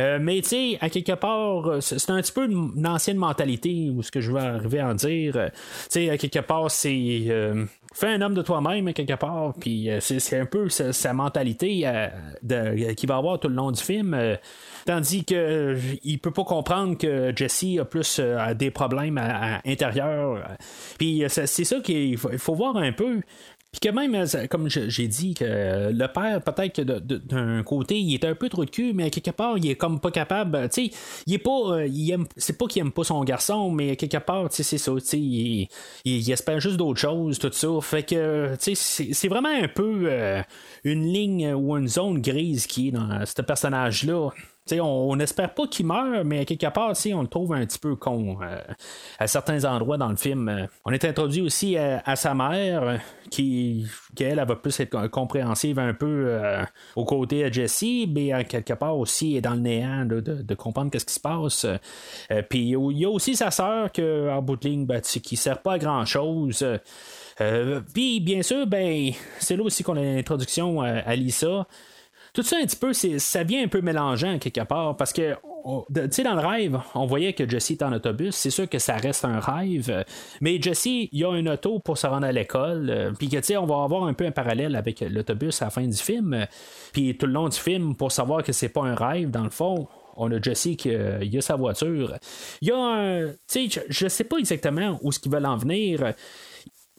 [0.00, 4.02] Euh, mais tu sais, à quelque part, c'est un petit peu une, ancienne mentalité, ou
[4.02, 5.32] ce que je veux arriver à en dire.
[5.32, 5.50] tu
[5.88, 7.26] sais, à quelque part, c'est
[7.94, 11.88] fais un homme de toi-même quelque part, puis c'est un peu sa, mentalité
[12.42, 14.16] de, qu'il va avoir tout le long du film.
[14.86, 19.60] Tandis que euh, il peut pas comprendre que Jesse a plus euh, des problèmes à,
[19.64, 20.42] intérieurs.
[20.98, 23.20] Puis euh, c'est ça qu'il faut, voir un peu.
[23.70, 28.24] Puis que même, comme j'ai dit, que le père, peut-être que d'un côté, il est
[28.26, 30.68] un peu trop de cul, mais quelque part, il est comme pas capable.
[30.68, 31.86] Tu sais, il est pas.
[31.86, 34.92] il aime, c'est pas qu'il aime pas son garçon, mais quelque part, c'est ça.
[34.92, 35.68] Tu sais, il,
[36.04, 37.68] il, espère juste d'autres choses, tout ça.
[37.80, 40.10] Fait que, tu sais, c'est vraiment un peu
[40.84, 44.32] une ligne ou une zone grise qui est dans ce personnage-là
[44.70, 48.38] on n'espère pas qu'il meure, mais quelque part, on le trouve un petit peu con
[48.42, 48.60] euh,
[49.18, 50.48] à certains endroits dans le film.
[50.48, 53.86] Euh, on est introduit aussi à, sa mère, qui,
[54.20, 56.62] elle, va plus être compréhensive un peu euh,
[56.94, 61.06] aux côtés de Jesse, mais quelque part aussi est dans le néant de, comprendre qu'est-ce
[61.06, 61.66] qui se passe.
[62.48, 65.60] Puis il y a aussi sa sœur que, en bout de ligne, ben, qui sert
[65.60, 66.64] pas à grand chose.
[67.94, 71.66] Puis bien sûr, ben, c'est là aussi qu'on a l'introduction à Lisa.
[72.32, 75.34] Tout ça, un petit peu, ça vient un peu mélangeant quelque part parce que
[75.94, 78.34] tu sais, dans le rêve, on voyait que Jesse est en autobus.
[78.34, 79.90] C'est sûr que ça reste un rêve.
[79.90, 80.02] euh,
[80.40, 82.90] Mais Jesse, il a une auto pour se rendre à l'école.
[82.90, 85.66] euh, Puis que, tu sais, on va avoir un peu un parallèle avec l'autobus à
[85.66, 86.32] la fin du film.
[86.34, 86.46] euh,
[86.92, 89.50] Puis tout le long du film, pour savoir que c'est pas un rêve, dans le
[89.50, 92.16] fond, on a Jesse qui a sa voiture.
[92.60, 93.26] Il y a un.
[93.28, 96.12] Tu sais, je, je sais pas exactement où ce qu'ils veulent en venir.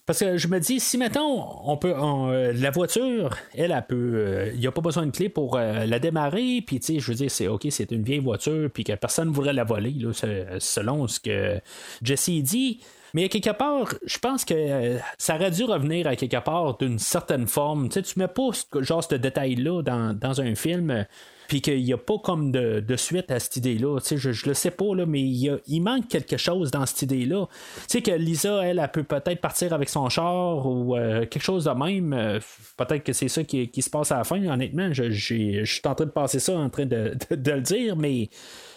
[0.06, 4.50] Parce que je me dis, si mettons, on peut, euh, la voiture, elle, elle peut,
[4.54, 7.08] il n'y a pas besoin de clé pour euh, la démarrer, puis tu sais, je
[7.10, 9.92] veux dire, c'est ok, c'est une vieille voiture, puis que personne ne voudrait la voler,
[9.92, 11.62] là, se- selon ce que
[12.02, 12.82] Jesse dit.
[13.13, 16.78] Mais à quelque part, je pense que euh, ça aurait dû revenir à quelque part
[16.80, 17.88] d'une certaine forme.
[17.88, 21.06] Tu sais, tu mets pas ce- genre ce détail-là dans un film.
[21.47, 23.99] Puis qu'il n'y a pas comme de, de suite à cette idée-là.
[24.10, 27.47] Je, je le sais pas, là, mais il, il manque quelque chose dans cette idée-là.
[27.47, 31.43] Tu sais, que Lisa, elle, elle peut peut-être partir avec son char ou euh, quelque
[31.43, 32.13] chose de même.
[32.13, 32.39] Euh,
[32.77, 34.43] peut-être que c'est ça qui, qui se passe à la fin.
[34.45, 37.95] Honnêtement, je, je suis en train de passer ça, en train de- de le dire,
[37.95, 38.29] mais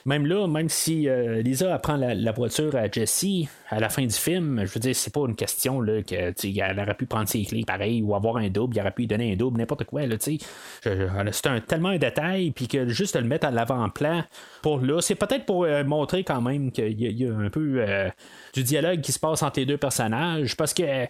[0.07, 4.15] même là, même si euh, Lisa apprend la, voiture à Jessie à la fin du
[4.15, 7.45] film, je veux dire, c'est pas une question là, que elle aurait pu prendre ses
[7.45, 10.03] clés pareil ou avoir un double, il aurait pu lui donner un double, n'importe quoi.
[10.21, 14.23] C'est un, tellement un détail, puis que juste de le mettre à l'avant-plan
[14.63, 18.09] pour là, c'est peut-être pour euh, montrer quand même qu'il y, a- un peu euh,
[18.55, 21.07] du dialogue qui se passe entre les deux personnages, parce que.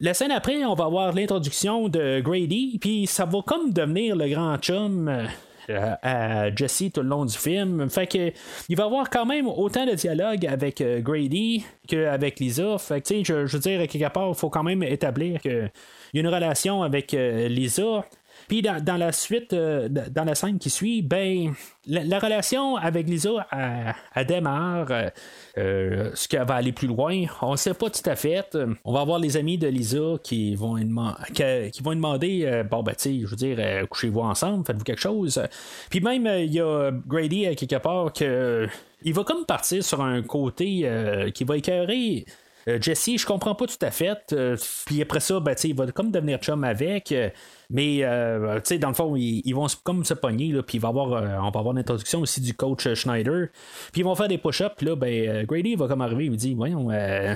[0.00, 4.28] la scène après, on va avoir l'introduction de Grady, puis ça va comme devenir le
[4.28, 5.28] grand chum
[5.70, 7.88] euh, à Jesse tout le long du film.
[7.90, 8.32] Fait que
[8.68, 12.78] il va avoir quand même autant de dialogue avec euh, Grady qu'avec Lisa.
[12.78, 15.70] Fait que je, je veux dire, quelque part, il faut quand même établir qu'il
[16.14, 18.04] y a une relation avec euh, Lisa.
[18.48, 21.52] Puis dans, la suite, euh, dans la scène qui suit, ben
[21.86, 24.90] la, la relation avec Lisa, elle, elle démarre.
[24.90, 25.10] euh,
[25.58, 28.54] euh, ce qu'elle va aller plus loin, on ne sait pas tout à fait.
[28.54, 32.94] Euh, On va avoir les amis de Lisa qui vont lui demander euh, bon ben
[32.96, 35.42] tu je veux dire, euh, couchez-vous ensemble, faites-vous quelque chose.
[35.90, 38.66] Puis même euh, il y a Grady quelque part que euh,
[39.02, 42.24] il va comme partir sur un côté euh, qui va écœurer.
[42.68, 44.32] Euh, Jesse, je comprends pas tout à fait.
[44.32, 47.12] Euh, puis après ça, ben, il va comme devenir chum avec.
[47.12, 47.30] euh,
[47.70, 50.60] mais euh, dans le fond, ils, vont comme se pogner.
[50.62, 53.48] Puis on va avoir l'introduction aussi du coach Schneider.
[53.92, 54.82] Puis ils vont faire des push-ups.
[54.82, 56.26] Là, ben, Grady va comme arriver.
[56.26, 57.34] Il me dit Voyons, euh,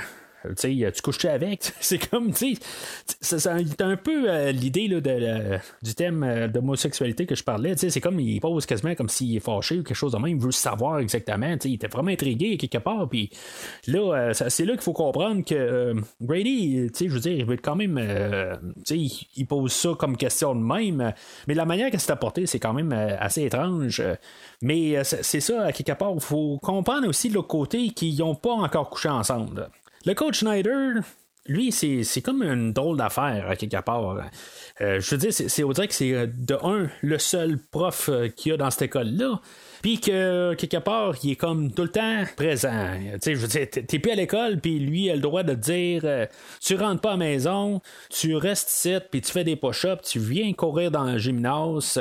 [0.56, 1.72] tu sais, tu couches avec?
[1.80, 2.56] c'est comme, tu
[3.20, 7.42] sais, c'est un, peu euh, l'idée là, de, le- du thème euh, d'homosexualité que je
[7.44, 7.74] parlais.
[7.76, 10.36] C'est comme, il pose quasiment comme s'il est fâché ou quelque chose de même.
[10.36, 11.54] Il veut savoir exactement.
[11.64, 13.08] Il était vraiment intrigué quelque part.
[13.08, 13.30] Puis
[13.86, 15.94] là, euh, c'est là qu'il faut comprendre que euh,
[16.92, 17.98] sais, je veux dire, il veut quand même.
[17.98, 18.54] euh,
[18.90, 21.12] il- il pose ça comme question de même.
[21.48, 24.00] Mais la manière que c'est apporté, c'est quand même euh, assez étrange.
[24.00, 24.14] Euh,
[24.62, 28.34] Mais euh, c'est ça, à quelque part, il faut comprendre aussi l'autre côté qu'ils n'ont
[28.34, 29.68] pas encore couché ensemble.
[30.06, 31.02] Le coach Schneider,
[31.46, 34.18] lui, c'est comme une drôle d'affaire, à quelque part.
[34.80, 38.08] Euh, je veux dire, c'est on dirait que c'est euh, de un, le seul prof
[38.08, 39.40] euh, qu'il y a dans cette école-là.
[39.82, 42.96] Puis que quelque part, il est comme tout le temps présent.
[43.14, 45.54] Tu sais, je veux dire, t'es plus à l'école, puis lui, a le droit de
[45.54, 46.26] dire euh,
[46.60, 50.18] tu rentres pas à la maison, tu restes ici, puis tu fais des push-ups, tu
[50.18, 52.00] viens courir dans le gymnase,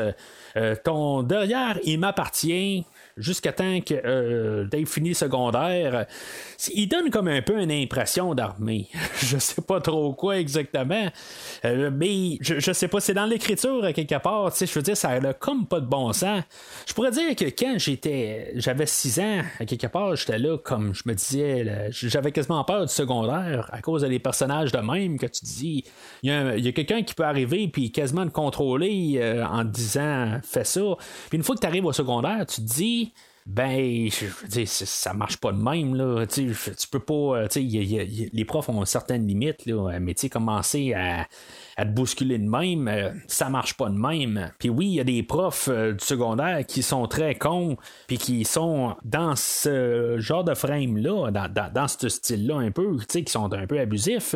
[0.85, 2.85] ton derrière, il m'appartient
[3.17, 6.05] jusqu'à temps que euh, Dave secondaire.
[6.73, 8.87] Il donne comme un peu une impression d'armée.
[9.21, 11.07] je sais pas trop quoi exactement.
[11.65, 14.51] Euh, mais je, sais pas, c'est dans l'écriture à quelque part.
[14.51, 16.43] tu sais, Je veux dire, ça a comme pas de bon sens.
[16.87, 20.93] Je pourrais dire que quand j'étais j'avais 6 ans, à quelque part, j'étais là comme
[20.93, 25.25] je me disais, j'avais quasiment peur du secondaire à cause des personnages de même que
[25.25, 25.83] tu dis.
[26.23, 30.63] Il y a, quelqu'un qui peut arriver puis quasiment te contrôler euh, en disant fais
[30.63, 30.81] ça.
[31.29, 33.12] Puis une fois que tu arrives au secondaire, tu te dis
[33.45, 36.25] ben, je veux ça marche pas de même, là.
[36.25, 37.13] Tu tu peux pas.
[37.13, 39.99] euh, les profs ont certaines limites, là.
[39.99, 41.27] Mais tu sais, commencer à,
[41.77, 44.51] à te bousculer de même, euh, ça marche pas de même.
[44.59, 48.17] Puis oui, il y a des profs euh, du secondaire qui sont très cons, puis
[48.17, 53.51] qui sont dans ce genre de frame-là, dans, dans, ce style-là un peu, qui sont
[53.53, 54.35] un peu abusifs.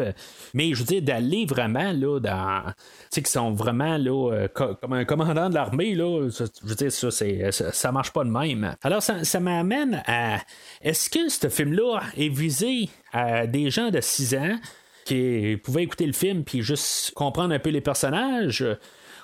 [0.54, 2.64] Mais je veux dire, d'aller vraiment, là, dans.
[2.66, 2.74] Tu
[3.12, 6.28] sais, qui sont vraiment, là, euh, co- comme un commandant de l'armée, là.
[6.30, 8.76] Je veux dire, ça, c'est, ça, ça marche pas de même.
[8.82, 10.40] Alors, ça, ça m'amène à.
[10.82, 14.58] Est-ce que ce film-là est visé à des gens de 6 ans?
[15.08, 18.76] Qui pouvait écouter le film puis juste comprendre un peu les personnages euh,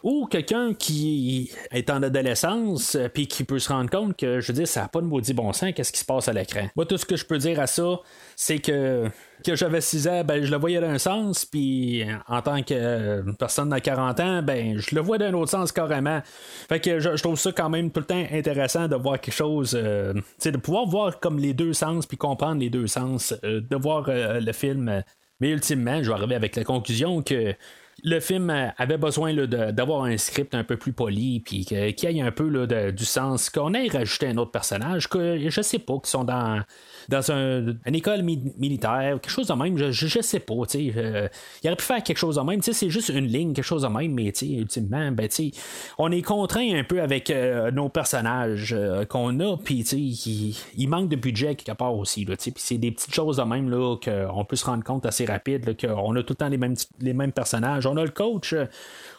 [0.04, 4.48] ou quelqu'un qui est en adolescence euh, puis qui peut se rendre compte que je
[4.48, 6.68] veux dire ça n'a pas de maudit bon sens qu'est-ce qui se passe à l'écran.
[6.76, 8.00] Moi tout ce que je peux dire à ça
[8.36, 9.10] c'est que
[9.46, 13.24] que j'avais 6 ans ben je le voyais d'un sens puis en tant que euh,
[13.38, 16.22] personne de 40 ans ben je le vois d'un autre sens carrément.
[16.70, 19.78] Fait que je, trouve ça quand même tout le temps intéressant de voir quelque chose
[19.80, 23.76] euh, de pouvoir voir comme les deux sens puis comprendre les deux sens euh, de
[23.76, 25.02] voir euh, le film euh,
[25.40, 27.56] mais ultimement, je vais arriver avec la conclusion que
[28.04, 32.22] le film euh, avait besoin d'avoir un script un peu plus poli, puis y ait
[32.22, 36.00] un peu là, du sens, qu'on ait rajouté un autre personnage, que je sais pas,
[36.04, 36.62] qui sont dans,
[37.10, 40.92] dans un- une école mi- militaire, quelque chose de même, je, je, sais pas, tu
[40.92, 40.94] sais.
[40.98, 41.28] euh,
[41.64, 43.64] il aurait pu faire quelque chose de même, tu sais, c'est juste une ligne, quelque
[43.66, 45.52] chose de même, mais tu sais, ultimement, ben, tu sais,
[45.98, 48.76] on est contraint un peu avec euh, nos personnages
[49.10, 52.64] qu'on a, puis tu sais, il, manque de budget quelque part aussi, tu sais, puis
[52.64, 56.16] c'est des petites choses de même, là, qu'on peut se rendre compte assez rapide, qu'on
[56.16, 57.83] a tout le temps les mêmes, les mêmes personnages.
[57.86, 58.66] On a le coach, euh,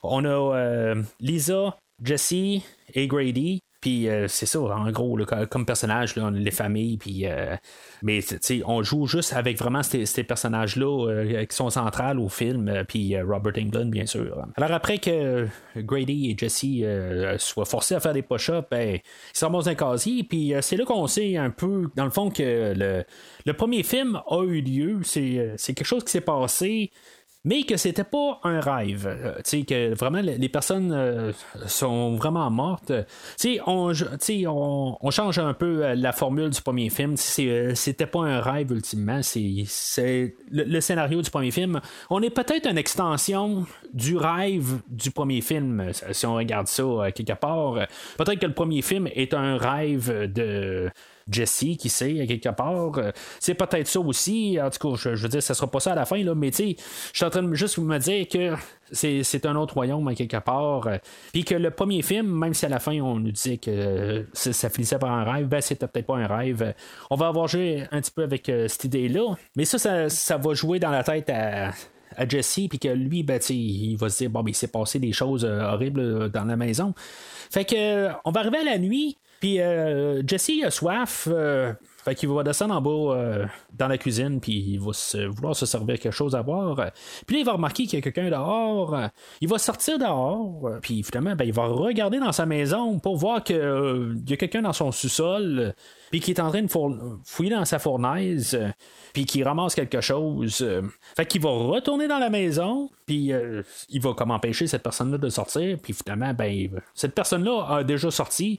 [0.03, 2.63] on a euh, Lisa, Jesse
[2.95, 3.61] et Grady.
[3.85, 5.19] Puis euh, c'est ça, en gros,
[5.51, 7.55] comme personnage, là, on a les familles, puis euh,
[8.03, 8.21] mais
[8.65, 13.15] on joue juste avec vraiment ces, personnages-là euh, qui sont centrales au film, euh, puis
[13.15, 14.47] euh, Robert Englund, bien sûr.
[14.57, 15.47] Alors après que
[15.77, 19.75] Grady et Jesse euh, soient forcés à faire des push-ups, ben, ils s'en dans un
[19.75, 23.05] casier, puis euh, c'est là qu'on sait un peu, dans le fond, que le,
[23.45, 26.91] le premier film a eu lieu, euh, c'est quelque chose qui s'est passé
[27.45, 29.07] mais que c'était pas un rêve.
[29.07, 31.33] Euh, tu sais, que vraiment les personnes euh,
[31.67, 32.93] sont vraiment mortes.
[33.39, 33.93] Tu sais, on,
[35.11, 37.17] change un peu euh, la formule du premier film.
[37.17, 39.21] C'était pas un rêve ultimement.
[39.23, 41.81] C'est, le, scénario du premier film.
[42.11, 47.35] On est peut-être une extension du rêve du premier film, si on regarde ça quelque
[47.35, 47.75] part.
[48.17, 50.91] Peut-être que le premier film est un rêve de.
[51.31, 52.99] Jesse, qui sait, à quelque part.
[52.99, 54.59] Euh, C'est peut-être ça aussi.
[54.61, 56.51] En tout cas, je, veux dire, ça sera pas ça à la fin, là, mais
[56.51, 56.77] tu sais,
[57.13, 58.55] je suis en train de juste me dire que
[58.93, 60.87] c'est, un autre royaume, à quelque part.
[60.87, 60.99] Euh,
[61.33, 64.23] Puis que le premier film, même si à la fin, on nous disait que euh,
[64.33, 66.75] ça, finissait par un rêve, ben, c'était peut-être pas un rêve.
[67.11, 69.35] On va avoir joué un petit peu avec cette idée-là.
[69.57, 71.73] Mais ça, ça, va jouer dans la tête à
[72.29, 75.13] Jesse, puis que lui, ben, il va se dire, bon, ben, il s'est passé des
[75.13, 76.95] choses horribles dans la maison.
[77.51, 82.15] Fait que, on va arriver à la nuit, puis euh, Jesse a soif, euh, fait
[82.15, 85.67] qu'il va descendre en bas euh, dans la cuisine, puis il va se- vouloir se
[85.67, 86.77] servir quelque chose à boire.
[87.27, 88.95] Puis là, il va remarquer qu'il y a quelqu'un dehors.
[88.95, 89.09] euh,
[89.43, 93.17] Il va sortir dehors, euh, puis finalement, ben, il va regarder dans sa maison pour
[93.19, 93.57] voir qu'il
[94.27, 95.73] y a quelqu'un dans son sous-sol, euh,
[96.11, 96.71] puis qui est en train de
[97.27, 98.69] fouiller dans sa fournaise, euh,
[99.13, 100.63] puis qui ramasse quelque chose.
[100.63, 100.81] euh.
[101.17, 105.19] Fait qu'il va retourner dans la maison, puis euh, il va comme empêcher cette personne-là
[105.19, 108.59] de sortir, puis finalement, ben, cette personne-là a déjà sorti.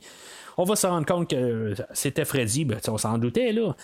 [0.57, 3.75] On va se rendre compte que c'était Freddy, ben, on s'en doutait, là.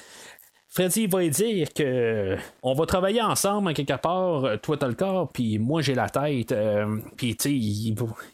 [0.74, 4.46] Freddy va dire que on va travailler ensemble quelque part.
[4.46, 6.54] euh, Toi t'as le corps, puis moi j'ai la tête.
[6.54, 7.54] euh, puis tu sais,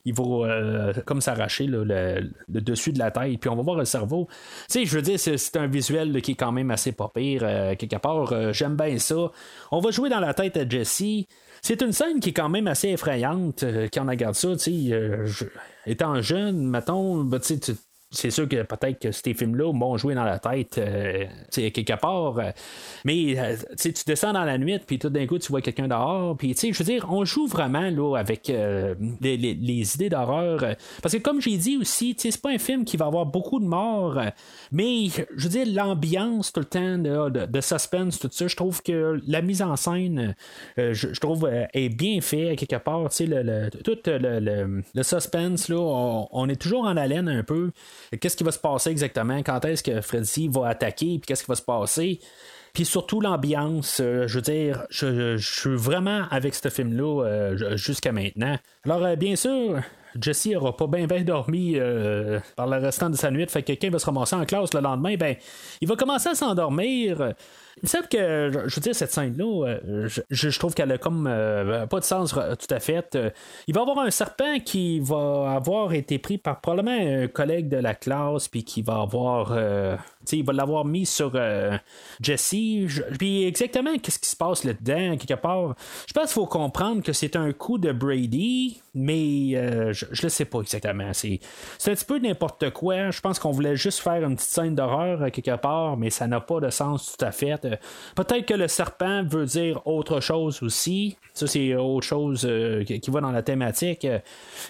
[0.06, 3.78] il va, euh, comme s'arracher le, le dessus de la tête, puis on va voir
[3.78, 4.28] le cerveau.
[4.70, 7.74] Tu je veux dire, c'est, un visuel qui est quand même assez pas pire euh,
[7.74, 8.32] quelque part.
[8.32, 9.32] euh, j'aime bien ça.
[9.72, 11.26] On va jouer dans la tête à Jesse.
[11.64, 14.50] C'est une scène qui est quand même assez effrayante euh, quand on regarde ça.
[14.58, 15.26] Tu sais, euh,
[15.88, 17.74] étant jeune, mettons, ben, tu sais,
[18.10, 22.40] c'est sûr que peut-être que ces films-là m'ont joué dans la tête euh, quelque part.
[22.40, 22.52] euh,
[23.04, 26.38] mais euh, tu descends dans la nuit, puis tout d'un coup, tu vois quelqu'un dehors.
[26.38, 30.64] Puis, je veux dire, on joue vraiment là, avec euh, les, les- les idées d'horreur.
[31.02, 33.66] parce que, comme j'ai dit aussi, c'est pas un film qui va avoir beaucoup de
[33.66, 34.20] morts.
[34.72, 38.82] mais, je veux dire, l'ambiance tout le temps de, de- suspense, tout ça, je trouve
[38.84, 40.34] que la mise en scène,
[40.78, 43.10] je, trouve, est bien fait quelque part.
[43.20, 45.78] Le, le- tout le, le- suspense, là,
[46.32, 47.72] on est toujours en haleine un peu.
[48.20, 49.42] Qu'est-ce qui va se passer exactement?
[49.44, 51.20] Quand est-ce que Freddy va attaquer?
[51.20, 52.20] Puis qu'est-ce qui va se passer?
[52.74, 58.12] Puis surtout l'ambiance, euh, je veux dire, je, suis vraiment avec ce film-là euh, jusqu'à
[58.12, 58.56] maintenant.
[58.86, 59.80] Alors, euh, bien sûr,
[60.20, 61.78] Jesse aura pas bien dormi
[62.56, 63.48] par le restant de sa nuit.
[63.48, 65.36] Fait que quelqu'un va se ramasser en classe le lendemain, ben,
[65.82, 67.34] il va commencer à s'endormir.
[67.84, 71.28] Il semble que, je veux dire, cette scène-là, euh, je, je- trouve qu'elle a comme
[71.28, 73.18] euh, pas de sens euh, tout à fait.
[73.68, 77.70] Il va y avoir un serpent qui va avoir été pris par probablement un collègue
[77.70, 79.56] de la classe, puis qui va avoir.
[80.32, 81.34] il va l'avoir mis sur
[82.22, 82.54] Jesse.
[82.88, 85.76] Je- Puis exactement, qu'est-ce qui se passe là-dedans, quelque part?
[86.08, 89.52] Je pense qu'il faut comprendre que c'est un coup de Brady, mais
[89.94, 91.12] je, je le sais pas exactement.
[91.14, 91.40] C'est,
[91.88, 93.12] un petit peu n'importe quoi.
[93.12, 96.42] Je pense qu'on voulait juste faire une petite scène d'horreur quelque part, mais ça n'a
[96.42, 97.67] pas de sens tout à fait.
[97.74, 97.76] Euh,
[98.16, 101.18] Peut-être que le serpent veut dire autre chose aussi.
[101.34, 104.06] Ça, c'est autre chose euh, qui va dans la thématique.
[104.06, 104.20] Euh,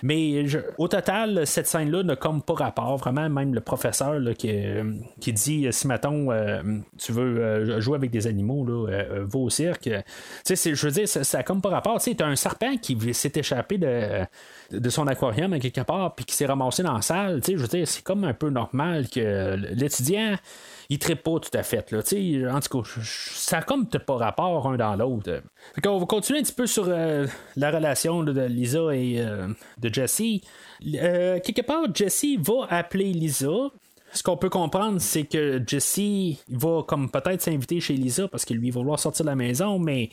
[0.04, 0.46] Mais
[0.78, 2.98] au total, cette scène-là n'a comme pas rapport.
[2.98, 4.54] Vraiment, même le professeur qui,
[5.20, 6.28] qui dit si, mettons,
[6.98, 9.90] tu veux jouer avec des animaux, là, va au cirque.
[10.48, 12.02] Je veux dire, ça, ça a comme pas rapport.
[12.02, 14.26] Tu un serpent qui s'est échappé de,
[14.72, 17.42] de son aquarium quelque part, puis qui s'est ramassé dans la salle.
[17.46, 20.36] Je veux dire, c'est comme un peu normal que l'étudiant
[20.89, 21.91] il ne pas tout à fait.
[21.91, 22.00] Là.
[22.56, 25.41] En tout cas, ça a comme pas rapport un dans l'autre.
[25.84, 29.47] Qu'on va continuer un petit peu sur euh, la relation de Lisa et euh,
[29.78, 30.21] de Jesse.
[30.95, 33.69] Euh, quelque part, Jesse va appeler Lisa.
[34.13, 38.58] ce qu'on peut comprendre, c'est que Jesse va comme peut-être s'inviter chez Lisa parce qu'il
[38.58, 40.10] lui va vouloir sortir de la maison, mais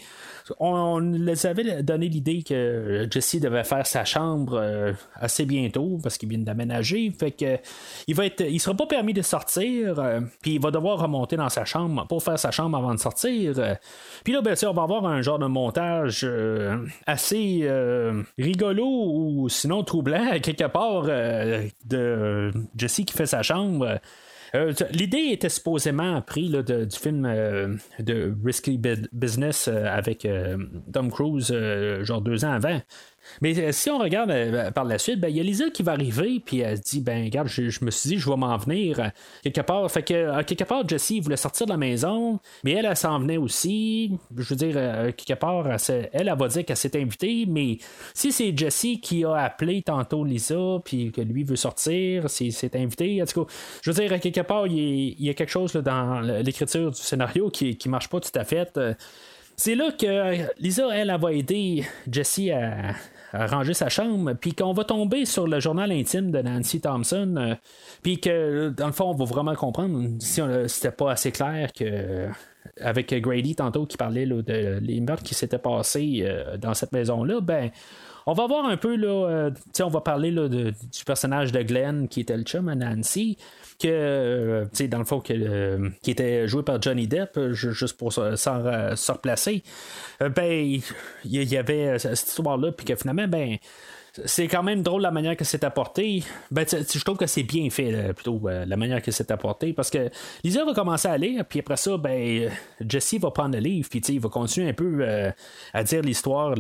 [0.61, 6.18] on, les avait donné l'idée que Jesse devait faire sa chambre euh, assez bientôt parce
[6.18, 7.11] qu'il vient d'aménager.
[7.18, 7.59] Fait que
[8.07, 8.42] il va être.
[8.42, 12.07] Il sera pas permis de sortir, euh, puis il va devoir remonter dans sa chambre
[12.09, 13.54] pour faire sa chambre avant de sortir.
[14.22, 17.68] puis là, sûr, on va avoir un genre de montage euh, assez
[18.38, 23.99] rigolo ou sinon troublant quelque part de Jesse qui fait sa chambre.
[24.55, 28.80] Euh, l'idée était supposément prise du film euh, de Risky
[29.12, 30.26] Business euh, avec
[30.92, 31.52] Tom Cruise,
[32.02, 32.80] genre deux ans avant.
[33.41, 35.83] Mais euh, si on regarde euh, par la suite, ben, il y a Lisa qui
[35.83, 39.01] va arriver, puis elle dit Ben, regarde, je, me suis dit, je vais m'en venir
[39.01, 39.09] euh,
[39.43, 39.91] quelque part.
[39.91, 43.37] Fait que, quelque part, Jessie voulait sortir de la maison, mais elle, elle, s'en venait
[43.37, 44.12] aussi.
[44.37, 44.75] Je veux dire,
[45.16, 47.79] quelque part, elle, elle, va dire qu'elle s'est invitée, mais
[48.14, 53.22] si c'est Jessie qui a appelé tantôt Lisa, puis que lui veut sortir, s'est invité,
[53.22, 53.53] en tout cas,
[53.83, 57.77] je veux dire, quelque part, il y, a quelque chose dans l'écriture du scénario qui,
[57.77, 58.79] qui marche pas tout à fait.
[59.57, 62.95] C'est là que Lisa, elle, elle va aider Jessie à,
[63.35, 67.55] ranger sa chambre, puis qu'on va tomber sur le journal intime de Nancy Thompson, euh,
[68.03, 72.28] puis que dans le fond, on va vraiment comprendre si c'était pas assez clair que
[72.80, 77.41] avec Grady tantôt qui parlait de les meurtres qui s'étaient passés euh, dans cette maison-là,
[77.41, 77.70] ben
[78.27, 79.51] on va voir un peu, là, euh,
[79.81, 83.39] on va parler du personnage de Glenn qui était le chum à Nancy
[83.79, 88.37] que, euh, dans le fond, que, qui était joué par Johnny Depp, juste pour se,
[88.37, 89.62] se replacer,
[90.20, 90.81] ben,
[91.25, 93.59] il y, avait cette histoire-là, puis que finalement, ben,
[94.25, 96.22] c'est quand même drôle la manière que c'est apporté.
[96.51, 99.72] Ben, je trouve que c'est bien fait, plutôt, euh, la manière que c'est apporté.
[99.72, 100.11] Parce que
[100.45, 102.51] Lisa va commencer à lire, puis après ça, ben,
[102.81, 105.31] Jesse va prendre le livre, puis il va continuer un peu euh,
[105.72, 106.55] à dire l'histoire,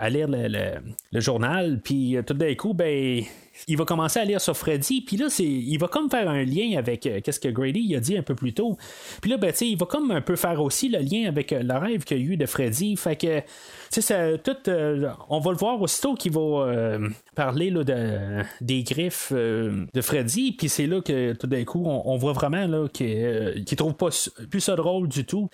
[0.00, 3.22] à lire le, journal, puis tout d'un coup, ben,
[3.68, 6.44] il va commencer à lire sur Freddy, puis là, c'est, il va comme faire un
[6.44, 8.78] lien avec euh, qu'est-ce que Grady a dit un peu plus tôt.
[9.20, 12.04] Puis là, ben, il va comme un peu faire aussi le lien avec le rêve
[12.04, 12.96] qu'il y a eu de Freddy.
[12.96, 13.42] Fait que
[13.90, 18.84] ça, tout, euh, on va le voir aussitôt qu'il va euh, parler là, de, des
[18.84, 22.88] griffes euh, de Freddy, puis c'est là que tout d'un coup, on, voit vraiment là,
[22.88, 24.08] qu'il ne trouve pas
[24.48, 25.48] plus ça drôle du tout.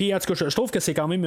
[0.00, 1.26] Puis en tout cas, je, trouve que c'est quand même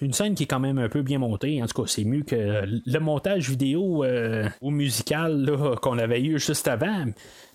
[0.00, 1.62] une scène qui est quand même un peu bien montée.
[1.62, 4.06] En tout cas, c'est mieux que le montage vidéo
[4.62, 5.52] ou musical
[5.82, 7.04] qu'on avait eu juste avant.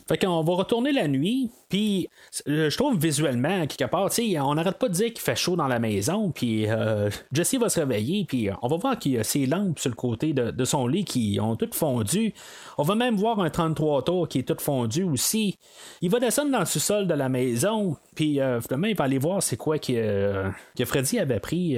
[0.07, 2.09] Fait qu'on va retourner la nuit, puis
[2.47, 4.09] euh, je trouve visuellement, quelque part,
[4.45, 7.69] on n'arrête pas de dire qu'il fait chaud dans la maison, puis euh, Jesse va
[7.69, 10.65] se réveiller, puis on va voir qu'il y a ses lampes sur le côté de,
[10.65, 12.33] son lit qui ont toutes fondu.
[12.77, 15.57] On va même voir un 33 tours qui est tout fondu aussi.
[16.01, 19.17] Il va descendre dans le sous-sol de la maison, puis euh, finalement, il va aller
[19.17, 21.77] voir c'est quoi que, que Freddy avait pris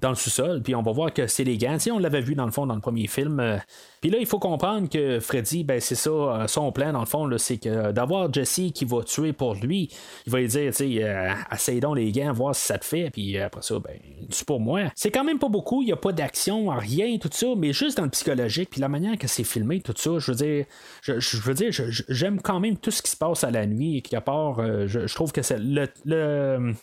[0.00, 1.76] dans le sous-sol, puis on va voir que c'est les gants.
[1.90, 3.60] on l'avait vu dans le fond dans le premier film.
[4.00, 7.28] puis là, il faut comprendre que Freddy, ben, c'est ça, son plan dans le fond,
[7.38, 9.90] c'est que d'avoir Jesse qui va tuer pour lui.
[10.26, 13.10] Il va lui dire, tu sais, euh, donc les gants, voir si ça te fait,
[13.10, 13.96] puis après ça, ben,
[14.30, 14.82] c'est pour moi.
[14.94, 17.96] C'est quand même pas beaucoup, il n'y a pas d'action, rien, tout ça, mais juste
[17.96, 20.66] dans le psychologique, puis la manière que c'est filmé, tout ça, je veux dire,
[21.02, 21.70] je, veux dire,
[22.08, 24.86] j'aime quand même tout ce qui se passe à la nuit, et qu'à part, euh,
[24.86, 26.74] je, trouve que c'est le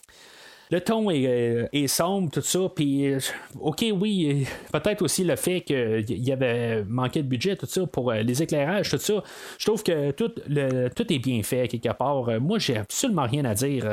[0.80, 2.60] ton euh, est, sombre, tout ça.
[2.74, 3.20] Puis, euh,
[3.60, 8.12] OK, oui, peut-être aussi le fait qu'il y avait manqué de budget, tout ça, pour
[8.12, 9.24] euh, les éclairages, tout ça.
[9.58, 12.40] Je trouve que tout, le, tout est bien fait, quelque part.
[12.42, 13.86] Moi, j'ai absolument rien à dire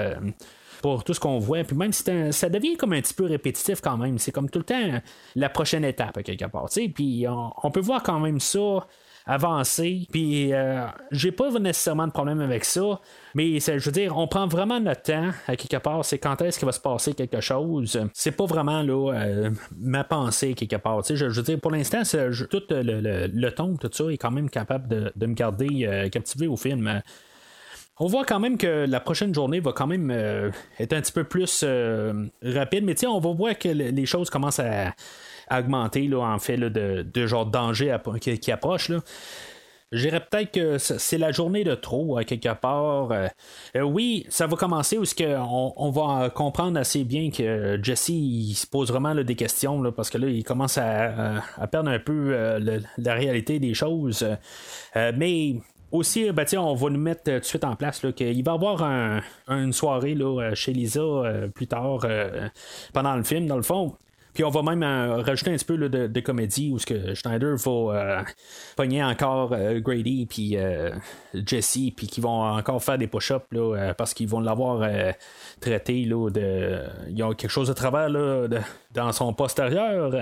[0.82, 1.64] pour tout ce qu'on voit.
[1.64, 4.18] Puis même si ça devient comme un petit peu répétitif quand même.
[4.18, 5.00] C'est comme tout le temps
[5.36, 6.68] la prochaine étape, quelque part.
[6.94, 8.86] Puis on, peut voir quand même ça
[9.30, 10.06] avancer.
[10.10, 10.52] Puis
[11.10, 13.00] j'ai pas nécessairement de problème avec ça.
[13.34, 16.04] Mais je veux dire, on prend vraiment notre temps à quelque part.
[16.04, 18.00] C'est quand est-ce qu'il va se passer quelque chose.
[18.12, 21.02] C'est pas vraiment là euh, ma pensée quelque part.
[21.08, 24.50] Je, je, veux dire, pour l'instant, tout le, le, ton, tout ça est quand même
[24.50, 27.02] capable de, me garder euh, captivé au film.
[27.98, 31.12] On voit quand même que la prochaine journée va quand même euh, être un petit
[31.12, 31.64] peu plus
[32.42, 34.94] rapide, mais on va voir que les choses commencent à,
[35.50, 38.88] augmenter là, en fait de, de, genre danger qui, approche.
[38.88, 39.00] Là.
[39.92, 43.10] Je dirais peut-être que c'est la journée de trop, quelque part.
[43.10, 43.26] Euh,
[43.74, 48.66] euh, oui, ça va commencer où on, on, va comprendre assez bien que Jesse se
[48.68, 51.42] pose vraiment des questions, parce que là, il commence à,
[51.72, 54.24] perdre un peu euh, la réalité des choses.
[54.94, 55.56] mais
[55.90, 59.22] aussi, ben, on va nous mettre tout de suite en place qu'il va y avoir
[59.48, 61.02] une soirée là, chez Lisa
[61.52, 62.06] plus tard
[62.92, 63.96] pendant le film, dans le fond.
[64.34, 67.56] Puis on va même euh, rajouter un petit peu de, comédie où ce que Schneider
[67.56, 68.22] va euh,
[68.76, 70.56] pogner encore euh, Grady puis
[71.34, 73.46] Jesse puis qui vont encore faire des push-ups
[73.96, 74.88] parce qu'ils vont l'avoir
[75.60, 78.46] traité là, de ils ont quelque chose de travers là,
[78.92, 80.12] dans son postérieur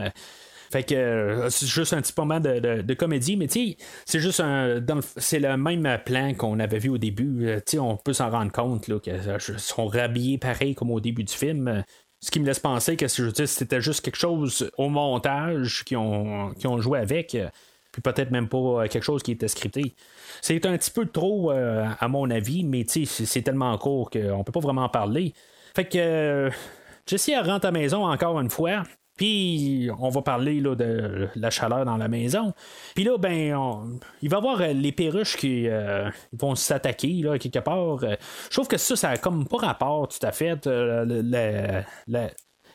[0.70, 4.80] Fait que euh, c'est juste un petit moment de, de- comédie, mais c'est juste un.
[5.16, 7.46] C'est le même plan qu'on avait vu au début.
[7.48, 11.84] Euh, on peut s'en rendre compte qu'ils sont rhabillés pareil comme au début du film.
[12.20, 15.94] Ce qui me laisse penser que je dire, c'était juste quelque chose au montage qui
[15.94, 17.36] ont, ont joué avec.
[17.92, 19.94] Puis peut-être même pas euh, quelque chose qui était scripté.
[20.42, 24.52] C'est un petit peu trop, euh, à mon avis, mais c'est tellement court qu'on peut
[24.52, 25.32] pas vraiment en parler.
[25.74, 26.50] Fait que euh,
[27.06, 28.82] Jessie elle rentre à la maison encore une fois.
[29.18, 32.54] Puis on va parler là, de la chaleur dans la maison.
[32.94, 37.20] Puis là, ben, on- il va y avoir euh, les perruches qui euh, vont s'attaquer
[37.22, 38.02] là, quelque part.
[38.04, 38.14] Euh,
[38.50, 40.66] Je trouve que ça, ça a comme pas rapport tout à fait.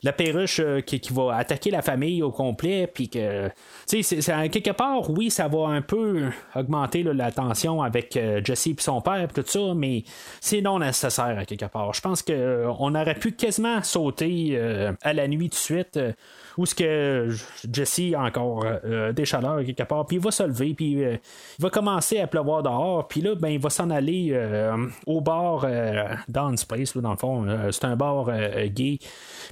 [0.04, 3.48] La perruche euh, qui, qui va attaquer la famille au complet, puis que,
[3.88, 8.42] tu sais, c'est- quelque part, oui, ça va un peu augmenter la tension avec euh,
[8.44, 10.04] Jesse et son père, tout ça, mais
[10.42, 11.94] c'est non nécessaire à quelque part.
[11.94, 15.98] Je pense qu'on aurait pu quasiment sauter euh, à la nuit tout de suite.
[15.98, 16.12] euh,
[16.56, 17.30] où ce que
[17.72, 21.18] Jesse a encore euh, des chaleurs quelque part, puis il va se lever, puis euh,
[21.58, 24.78] il va commencer à pleuvoir dehors, puis là, ben, il va s'en aller euh,
[25.08, 27.48] au bar euh, Down Space, là, dans le fond.
[27.48, 29.00] euh, c'est un bar euh, gay.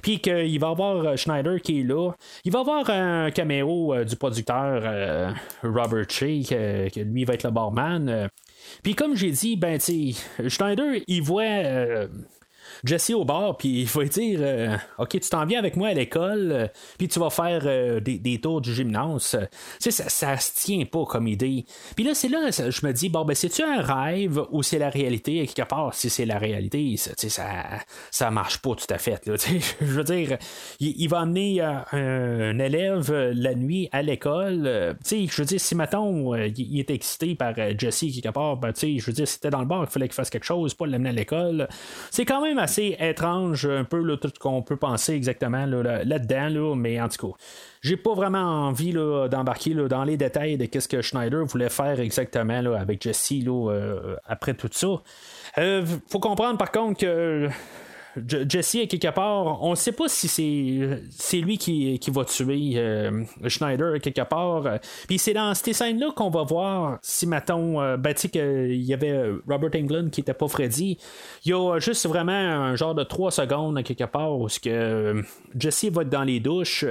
[0.00, 2.12] Puis qu'il va avoir euh, Schneider qui est là.
[2.44, 5.32] Il va avoir un caméo euh, du producteur euh,
[5.62, 8.28] Robert Shea, que, lui va être le barman.
[8.82, 12.08] Puis comme j'ai dit, ben, Schneider, il voit.
[12.84, 15.94] Jesse au bar, puis il va dire euh, Ok, tu t'en viens avec moi à
[15.94, 16.66] l'école, euh,
[16.98, 19.38] puis tu vas faire euh, des, des tours du gymnase.
[19.40, 21.64] Tu sais, ça, ça se tient pas comme idée.
[21.94, 24.78] Puis là, c'est là, ça- je me dis Bon, ben, c'est-tu un rêve ou c'est
[24.78, 25.38] la réalité?
[25.38, 27.46] Et quelque part Si c'est la réalité, ça, tu sais, ça,
[28.10, 29.20] ça marche pas tout à fait.
[29.32, 29.60] Tu sais.
[29.80, 30.36] je veux dire,
[30.80, 34.96] il, va amener un élève la nuit à l'école.
[35.04, 38.56] tu sais, je veux dire, si euh, il, il est excité par Jesse quelque part,
[38.56, 40.44] ben, tu sais, je veux dire, c'était dans le bar, il fallait qu'il fasse quelque
[40.44, 41.68] chose, pas l'amener à l'école.
[42.10, 46.04] C'est quand même assez étrange, un peu tout ce qu'on peut penser exactement là, là-
[46.04, 47.34] là-dedans, là, mais en tout cas,
[47.82, 52.74] j'ai pas vraiment envie d'embarquer dans les détails de ce que Schneider voulait faire exactement
[52.74, 55.02] avec Jesse euh, après tout ça.
[55.58, 57.48] Euh, faut comprendre par contre que
[58.48, 63.24] Jesse, à quelque part, on ne sait pas si c'est, lui qui, va tuer euh,
[63.46, 64.64] Schneider, à quelque part.
[65.08, 69.30] Puis c'est dans ces scènes-là qu'on va voir si, mettons, euh, ben, qu'il y avait
[69.48, 70.98] Robert Englund qui n'était pas Freddy.
[71.44, 74.68] Il y a juste vraiment un genre de 3 secondes, à quelque part, où que
[74.68, 75.22] euh,
[75.58, 76.84] Jesse va être dans les douches.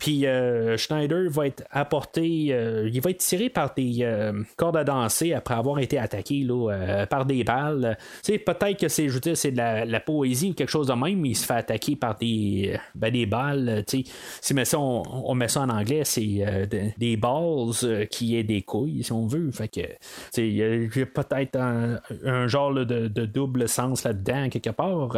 [0.00, 4.78] Puis euh, Schneider va être apporté, euh, il va être tiré par des euh, cordes
[4.78, 7.98] à danser après avoir été attaqué euh, par des balles.
[8.24, 11.20] Tu sais, peut-être que c'est, je c'est de la, poésie ou quelque chose de même,
[11.20, 13.84] mais il se fait attaquer par des, ben, des balles.
[13.86, 16.22] Tu sais, si mais ça, on, met ça en anglais, c'est
[16.70, 19.50] de- des balls qui est des couilles, si on veut.
[19.50, 19.86] Fait que, tu
[20.30, 25.14] sais, il y a- peut-être un, genre de, double sens là-dedans, quelque part.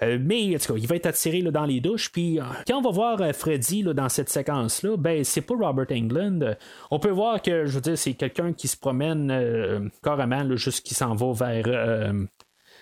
[0.00, 2.10] Mais, en tout cas, il va être attiré dans les douches.
[2.10, 6.42] Puis, quand on va voir Freddy là, dans cette séquence-là, ben, c'est pas Robert Englund.
[6.42, 6.54] Euh,
[6.90, 10.56] On peut voir que, je veux dire, c'est quelqu'un qui se promène euh, carrément, là,
[10.56, 11.64] juste qui s'en va vers.
[11.66, 12.24] euh,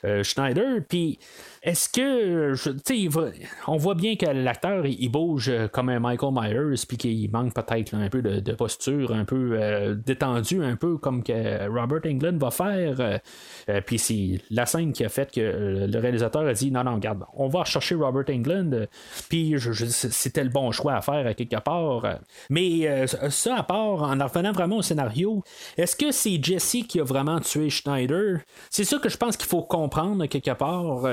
[0.05, 0.81] euh, Schneider.
[0.87, 1.19] Puis,
[1.65, 2.55] est-ce que,
[2.85, 3.21] tu sais,
[3.67, 7.55] on voit bien que l'acteur, il, bouge euh, comme un Michael Myers, puis qu'il manque
[7.55, 12.39] peut-être un peu de, posture, un peu euh, détendu, un peu comme que Robert Englund
[12.39, 13.01] va faire.
[13.01, 16.97] euh, puis c'est la scène qui a fait que le réalisateur a dit non, non,
[16.97, 18.87] regarde, on va chercher Robert Englund.
[19.31, 22.19] Puis c'était le bon choix à faire quelque part.
[22.51, 25.43] Mais ça, à part, en en revenant vraiment au scénario,
[25.79, 28.41] est-ce que c'est Jesse qui a vraiment tué Schneider?
[28.69, 31.07] C'est ça que je pense qu'il faut comprendre quelque part,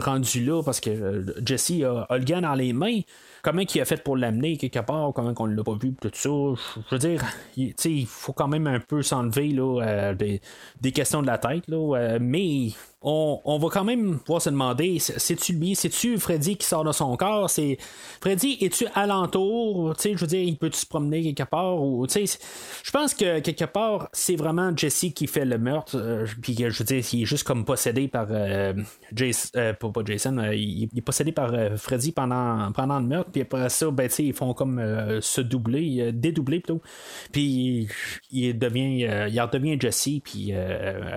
[0.00, 3.00] rendu là, parce que euh, Jesse a, le gars dans les mains.
[3.42, 6.28] Comment il a fait pour l'amener quelque part, comment qu'on l'a pas vu, tout ça?
[6.28, 7.24] Je veux dire,
[7.56, 10.40] il, faut quand même un peu s'enlever là, euh, des,
[10.80, 12.70] des questions de la tête, là, euh, mais
[13.00, 16.82] on, on va quand même pouvoir se demander, c'est- c'est-tu lui, c'est-tu Freddy qui sort
[16.82, 17.78] de son corps, c'est
[18.20, 22.06] Freddy, es-tu alentour, tu sais, je veux dire, il peut-tu se promener quelque part, ou,
[22.08, 26.64] je pense que quelque part, c'est vraiment Jesse qui fait le meurtre, euh, puis je
[26.78, 28.72] veux dire, il est juste comme possédé par euh,
[29.14, 33.68] Jason, euh, pas, Jason, il, est possédé par Freddy pendant, pendant le meurtre, puis après
[33.68, 34.82] ça, ben, ils font comme
[35.20, 36.82] se doubler, dédoubler plutôt,
[37.30, 37.86] puis
[38.32, 40.52] il devient, il redevient Jesse, puis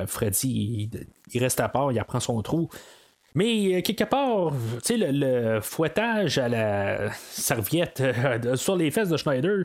[0.05, 2.69] Freddy, il, il reste à part, il apprend son trou.
[3.33, 8.91] Mais euh, quelque part, tu sais, le, le fouettage à la serviette euh, sur les
[8.91, 9.63] fesses de Schneider,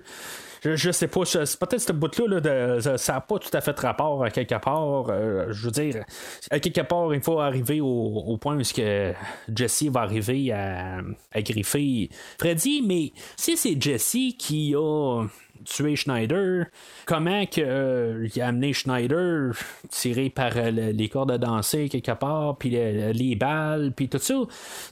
[0.62, 4.23] je, je sais pas, peut-être ce bout-là, là, ça- n'a pas tout à fait rapport
[4.23, 5.11] à quelque part.
[5.11, 6.05] euh, je veux dire,
[6.51, 10.99] à quelque part, il faut arriver au, au point où Jesse va arriver à,
[11.33, 12.09] à griffer
[12.39, 15.25] Freddy, mais si c'est Jesse qui a
[15.65, 16.67] tuer Schneider,
[17.07, 19.53] comment que, euh, il a amené Schneider
[19.91, 24.09] tiré par euh, le- les cordes à danser quelque part, puis le- les balles, puis
[24.09, 24.35] tout ça.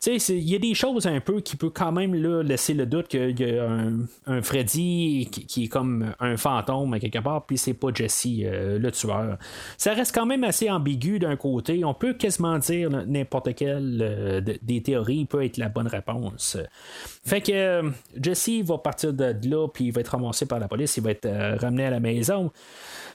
[0.07, 3.09] Il y a des choses un peu qui peut quand même là, laisser le doute
[3.09, 3.93] qu'il y a un,
[4.27, 8.91] un Freddy qui, est comme un fantôme quelque part, puis c'est pas Jesse euh, le
[8.93, 9.39] tueur.
[9.79, 11.85] Ça reste quand même assez ambigu d'un côté.
[11.85, 16.57] On peut quasiment dire n'importe quelle de- des théories peut être la bonne réponse.
[17.25, 17.83] Fait que
[18.21, 21.03] Jesse va partir de de là, puis il va être ramassé par la police, il
[21.03, 22.51] va être euh, ramené à la maison.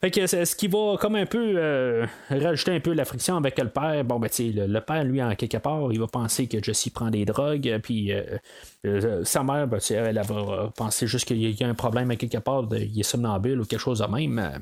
[0.01, 4.03] Ce qui va comme un peu euh, rajouter un peu la friction avec le père.
[4.05, 6.89] Bon, ben, tu le, le père, lui, en quelque part, il va penser que Jesse
[6.89, 11.63] prend des drogues, puis euh, sa mère, ben, elle, elle va penser juste qu'il y
[11.63, 14.59] a- un problème à quelque part, il est somnambule ou quelque chose de même.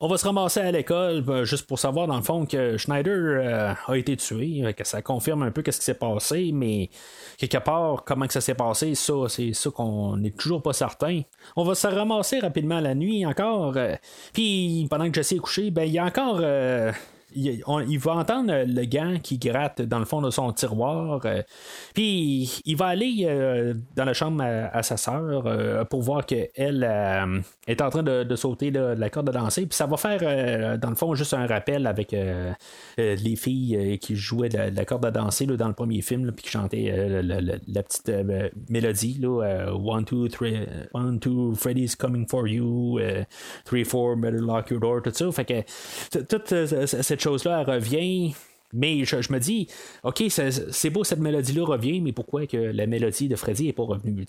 [0.00, 3.76] On va se ramasser à l'école, ben, juste pour savoir, dans le fond, que Schneider
[3.86, 6.90] a été tué, que ça confirme un peu ce qui s'est passé, mais
[7.38, 11.22] quelque part, comment que ça s'est passé, ça, c'est ça qu'on n'est toujours pas certain.
[11.54, 12.03] On va se ramasser
[12.42, 13.74] rapidement la nuit encore.
[13.76, 13.94] euh,
[14.32, 16.38] Puis pendant que Jesse est couché, ben il y a encore.
[16.40, 16.92] euh,
[17.36, 21.20] il, va entendre le gant qui gratte dans le fond de son tiroir.
[21.26, 21.42] euh,
[21.92, 23.26] puis il va aller
[23.96, 28.36] dans la chambre à, à sa sœur pour voir qu'elle est en train de, de
[28.36, 29.62] sauter là, la corde à danser.
[29.66, 32.52] Puis ça va faire, euh, dans le fond, juste un rappel avec euh,
[32.98, 36.26] euh, les filles qui jouaient de la, de corde à danser dans le premier film,
[36.26, 38.12] là, puis qui chantaient la, la- la petite
[38.68, 39.20] mélodie.
[39.24, 42.98] One, two, three, one, two, Freddy's coming for you.
[43.64, 45.00] three, four, better lock your door.
[45.02, 45.30] Tout ça.
[45.32, 46.54] Fait que toute
[47.02, 48.34] cette chose-là, elle revient.
[48.74, 49.68] Mais je, me dis,
[50.02, 53.84] OK, c'est beau, cette mélodie-là revient, mais pourquoi que la mélodie de Freddy n'est pas
[53.84, 54.24] revenue?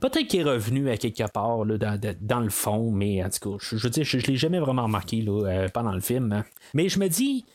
[0.00, 3.56] Peut-être qu'il est revenu à quelque part là, dans, le fond, mais en tout cas,
[3.60, 6.32] je, veux dire, je, je l'ai jamais vraiment remarqué là, euh, pendant le film.
[6.32, 6.44] hein.
[6.74, 7.46] Mais je me dis,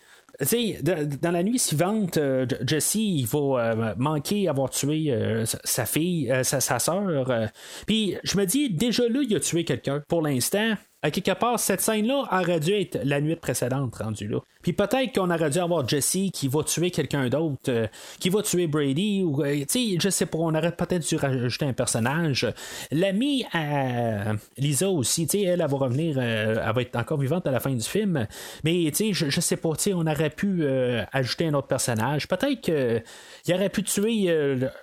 [0.81, 5.13] dans la nuit suivante, euh, Jesse, il va euh, manquer avoir tué
[5.45, 7.49] sa, fille, sa, sa soeur.
[7.85, 10.01] Puis je me dis, déjà là, il a tué quelqu'un.
[10.07, 14.39] Pour l'instant, à quelque part, cette scène-là aurait dû être la nuit précédente rendue là.
[14.63, 17.87] Puis peut-être qu'on aurait dû avoir Jesse qui va tuer quelqu'un d'autre, euh,
[18.19, 21.17] qui va tuer Brady, ou, euh, tu sais, je sais pas, on aurait peut-être dû
[21.17, 22.47] rajouter un personnage.
[22.89, 27.19] L'amie à Lisa aussi, tu sais, elle, elle va revenir, euh, elle va être encore
[27.19, 28.25] vivante à la fin du film,
[28.63, 30.65] mais tu sais, je, sais pas, tu sais, on aurait pu
[31.11, 32.27] ajouter un autre personnage.
[32.27, 34.33] Peut-être qu'il aurait pu tuer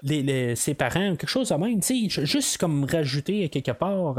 [0.02, 4.14] les, ses parents, quelque chose de même, tu sais, juste comme rajouter quelque part.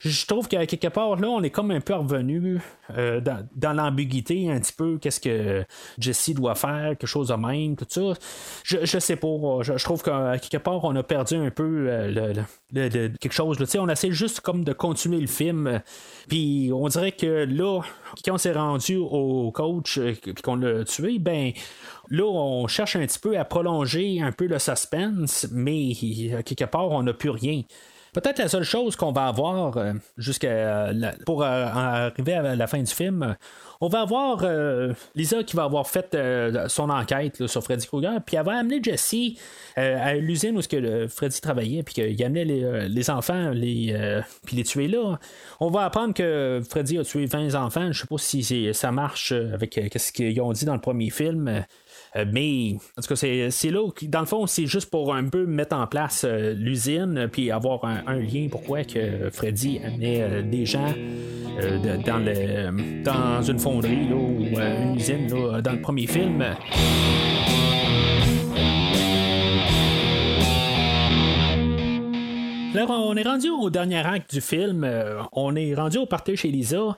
[0.00, 4.50] Je trouve qu'à quelque part, là, on est comme un peu revenu dans, dans l'ambiguïté
[4.50, 5.64] un petit peu, qu'est-ce que
[5.98, 8.14] Jesse doit faire, quelque chose de même, tout ça.
[8.64, 9.28] Je, je sais pas,
[9.62, 12.34] je, trouve qu'à quelque part, on a perdu un peu euh,
[12.72, 13.58] le, quelque chose.
[13.78, 15.78] on essaie juste comme de continuer le film, euh,
[16.28, 17.82] puis on dirait que là,
[18.24, 21.52] quand on s'est rendu au coach, euh, puis qu'on l'a tué, ben
[22.08, 25.92] là, on cherche un petit peu à prolonger un peu le suspense, mais
[26.38, 27.62] à quelque part, on n'a plus rien.
[28.12, 32.66] Peut-être la seule chose qu'on va avoir euh, jusqu'à euh, pour euh, arriver à la
[32.66, 33.36] fin du film,
[33.80, 34.44] on va avoir
[35.16, 36.16] Lisa qui va avoir fait
[36.68, 39.14] son enquête sur Freddy Krueger, puis elle va amener Jesse
[39.74, 40.62] à l'usine où
[41.08, 45.18] Freddy travaillait, puis qu'il amenait les, enfants, les, puis les tuer là.
[45.58, 47.90] On va apprendre que Freddy a tué 20 enfants.
[47.90, 51.64] Je sais pas si ça marche avec ce qu'ils ont dit dans le premier film.
[52.16, 55.28] Euh, mais en tout cas, c'est, là où, dans le fond, c'est juste pour un
[55.28, 60.42] peu mettre en place euh, l'usine, puis avoir un, lien pourquoi que Freddy amenait euh,
[60.42, 60.92] des gens
[62.04, 66.44] dans, le, dans une fonderie là, ou une usine là, dans le premier film.
[72.74, 74.88] Alors, on est rendu au dernier acte du film.
[75.32, 76.96] on est rendu au party chez Lisa.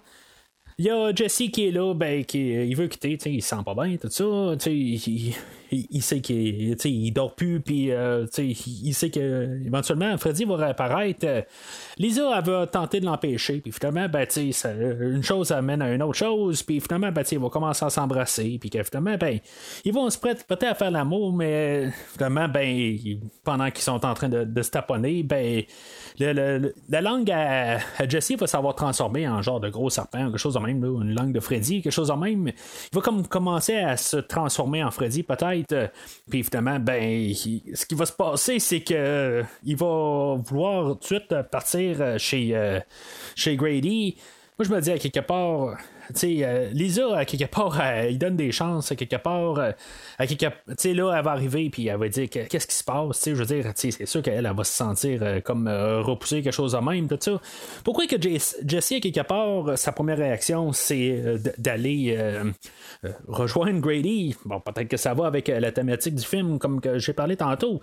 [0.76, 3.62] Il y a Jesse qui est là, ben, qui il veut quitter, il se sent
[3.64, 4.24] pas bien, tout ça,
[4.66, 5.34] il, il-
[5.70, 11.24] il sait qu'il il dort plus, puis euh, il sait que éventuellement Freddy va réapparaître.
[11.24, 11.42] Euh,
[11.98, 16.02] Lisa, elle va tenter de l'empêcher, puis finalement, ben, ça- une chose amène à une
[16.02, 19.38] autre chose, puis finalement, ben, ils vont commencer à s'embrasser, puis finalement, ben,
[19.84, 22.96] ils vont se prêter peut-être à faire l'amour, mais finalement, ben,
[23.42, 25.62] pendant qu'ils sont en train de, de se taponner, ben,
[26.18, 30.54] le- la langue à, Jesse va savoir transformer en genre de gros serpent, quelque chose
[30.54, 32.48] de même, une langue de Freddy, quelque chose de même.
[32.48, 35.90] Il va comme commencer à se transformer en Freddy, peut-être.
[36.30, 40.98] Puis évidemment, ben, ce qui va se passer, c'est que euh, il va vouloir tout
[41.00, 42.78] de suite partir euh, chez, euh,
[43.34, 44.16] chez Grady.
[44.58, 45.76] Moi, je me dis à quelque part,
[46.24, 49.70] euh, Lisa, à quelque part, elle, il donne des chances, à quelque part, euh,
[50.18, 53.24] à quelque, là, elle va arriver, puis elle va dire que- qu'est-ce qui se passe,
[53.26, 56.52] je veux dire, c'est sûr qu'elle elle va se sentir euh, comme euh, repousser quelque
[56.52, 57.40] chose de même, tout ça.
[57.84, 62.44] Pourquoi que Jess- Jessie, à quelque part, euh, sa première réaction, c'est euh, d'aller euh,
[63.04, 64.36] euh, rejoindre Grady?
[64.44, 67.80] Bon, peut-être que ça va avec euh, la thématique du film, comme j'ai parlé tantôt.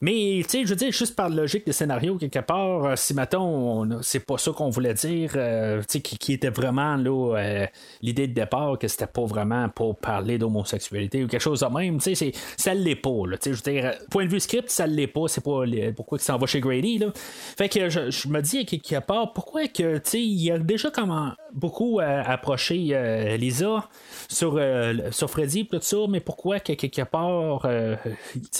[0.00, 4.02] Mais, je veux dire, juste par logique des scénarios, quelque part, euh, si, mettons, on-
[4.02, 7.61] c'est pas ça qu'on voulait dire, euh, qui, qui était vraiment, là, euh,
[8.02, 11.98] l'idée de départ, que c'était pas vraiment pour parler d'homosexualité ou quelque chose de même,
[12.00, 13.10] tu sais, ça l'est pas,
[13.44, 15.62] je veux dire, euh, point de vue script, ça l'est pas, c'est pas
[15.96, 17.06] pourquoi il s'en va chez Grady, là.
[17.14, 21.32] Fait que je, me dis, à quelque part, pourquoi que, tu il a déjà comment
[21.52, 23.88] beaucoup euh, approché euh, Lisa
[24.28, 27.96] sur, euh, sur Freddy, tout ça, mais pourquoi que quelque part, euh,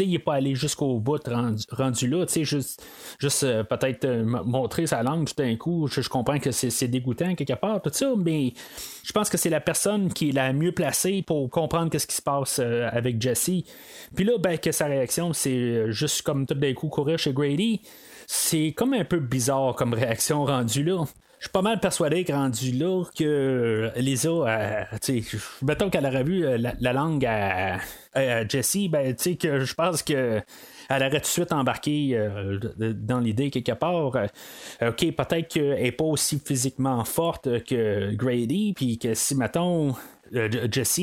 [0.01, 1.21] il est pas allé jusqu'au bout
[1.71, 2.85] rendu, là, juste,
[3.19, 6.89] juste euh, peut-être euh, montrer sa langue tout d'un coup, je, je comprends que c'est
[6.89, 8.53] dégoûtant quelque part, tout ça, mais
[9.03, 12.17] je pense que c'est la personne qui est la mieux placée pour comprendre qu'est-ce qui
[12.17, 13.51] se passe euh, avec Jesse.
[14.15, 17.33] Puis là, ben, que sa réaction, c'est euh, juste comme tout d'un coup courir chez
[17.33, 17.81] Grady,
[18.27, 21.05] c'est comme un peu bizarre comme réaction rendue là.
[21.39, 26.07] Je suis pas mal persuadé que rendu là que Lisa, euh, tu sais, mettons qu'elle
[26.07, 27.81] aurait vu la, la langue à,
[28.15, 30.41] à ben tu sais que je pense que
[30.97, 32.59] elle aurait tout de suite embarqué euh,
[32.95, 34.15] dans l'idée quelque part.
[34.17, 34.27] euh,
[34.91, 39.95] ok, peut-être qu'elle n'est pas aussi physiquement forte que Grady, puis que si mettons
[40.35, 40.95] euh, Jesse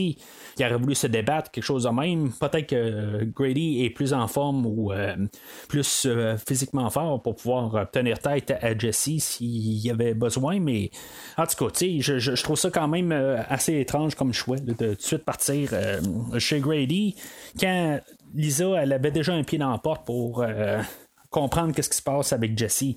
[0.55, 2.31] qui aurait voulu se débattre, quelque chose de même.
[2.39, 4.91] Peut-être que Grady est plus en forme ou
[5.69, 6.07] plus
[6.45, 10.89] physiquement fort pour pouvoir tenir tête à Jesse s'il y avait besoin, mais
[11.37, 13.11] en tout cas, je, je- trouve ça quand même
[13.47, 15.69] assez étrange comme choix de tout de suite partir
[16.39, 17.15] chez Grady
[17.59, 17.99] quand
[18.33, 20.81] Lisa, elle avait déjà un pied dans la porte pour euh,
[21.29, 22.95] comprendre qu'est-ce qui se passe avec Jesse.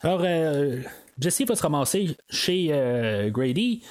[0.00, 0.80] Alors, euh,
[1.18, 3.82] Jesse va se ramasser chez euh, Grady.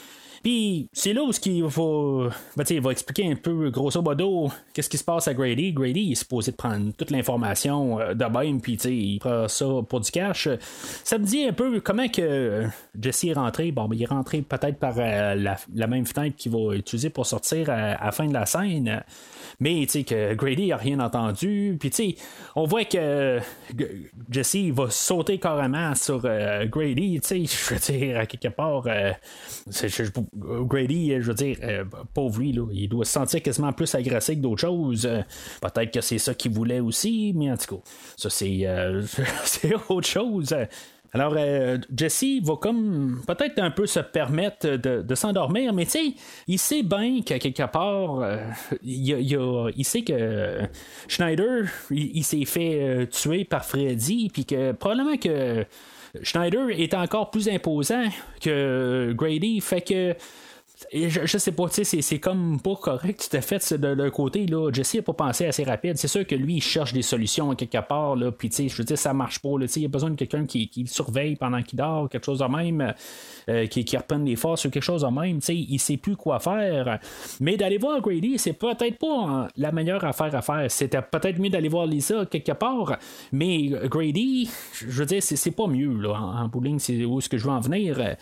[0.45, 4.89] Puis c'est là où ce qu'il ben, il va expliquer un peu, grosso modo, qu'est-ce
[4.91, 5.73] qui se passe à Grady.
[5.73, 10.01] Grady il est supposé prendre toute l'information euh, de même, puis il prend ça pour
[10.01, 10.47] du cash.
[11.03, 12.67] Ça me dit un peu comment que euh,
[13.01, 13.71] Jesse est rentré.
[13.71, 17.25] Bon, ben, il est rentré peut-être par euh, la, même fenêtre qu'il va utiliser pour
[17.25, 19.03] sortir à, à la fin de la scène.
[19.59, 21.75] Mais que Grady a rien entendu.
[21.79, 22.17] Puis
[22.55, 23.39] on voit que euh,
[24.29, 27.19] Jesse va sauter carrément sur euh, Grady.
[27.23, 29.11] Je veux dire, à quelque part, euh,
[29.71, 30.03] je-
[30.35, 34.35] Grady, je veux dire, euh, pauvre lui, là, il doit se sentir quasiment plus agressé
[34.35, 35.05] que d'autres choses.
[35.05, 35.21] Euh,
[35.61, 37.81] Peut-être que c'est ça qu'il voulait aussi, mais en tout cas,
[38.17, 39.01] ça c'est, euh,
[39.89, 40.55] autre chose.
[41.15, 46.13] Alors, euh, Jesse va comme peut-être un peu se permettre de, s'endormir, mais tu sais,
[46.45, 48.37] il sait bien qu'à quelque part, euh,
[48.83, 50.59] il, sait que
[51.07, 55.65] Schneider, il, s'est fait euh, tuer par Freddy, puis que probablement que
[56.23, 58.05] Schneider est encore plus imposant
[58.41, 60.15] que Grady, fait que.
[60.91, 63.87] Et Je, je sais pas, tu sais, c'est- comme pas correct tout à fait de
[63.87, 64.45] leur côté.
[64.45, 64.71] Là.
[64.71, 65.97] Jesse n'a pas pensé assez rapide.
[65.97, 68.15] C'est sûr que lui, il cherche des solutions quelque part.
[68.15, 69.57] Là, puis, tu sais, je veux dire, ça marche pas.
[69.59, 72.25] Là, tu il a besoin de quelqu'un qui, qui le surveille pendant qu'il dort, quelque
[72.25, 72.93] chose de même,
[73.49, 75.39] euh, qui, qui reprenne les forces ou quelque chose de même.
[75.39, 76.99] Tu sais, il sait plus quoi faire.
[77.39, 80.65] Mais d'aller voir Grady, c'est peut-être pas la meilleure affaire à faire.
[80.69, 82.97] C'était peut-être mieux d'aller voir Lisa quelque part.
[83.31, 85.93] Mais Grady, je veux dire, c'est pas mieux.
[86.01, 88.15] Là, en, en ligne, c'est où est-ce que je veux en venir?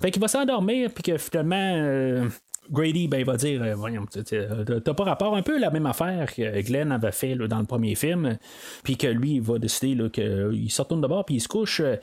[0.00, 1.74] Fait qu'il va s'endormir, puis que finalement.
[1.76, 2.28] euh,
[2.70, 5.86] Grady, ben, il va dire, euh, voyons, euh, t'as pas rapport un peu la même
[5.86, 8.38] affaire que Glenn avait fait dans le premier film,
[8.82, 11.80] puis que lui, il va décider qu'il se retourne de bord, puis il se couche.
[11.80, 11.96] Euh,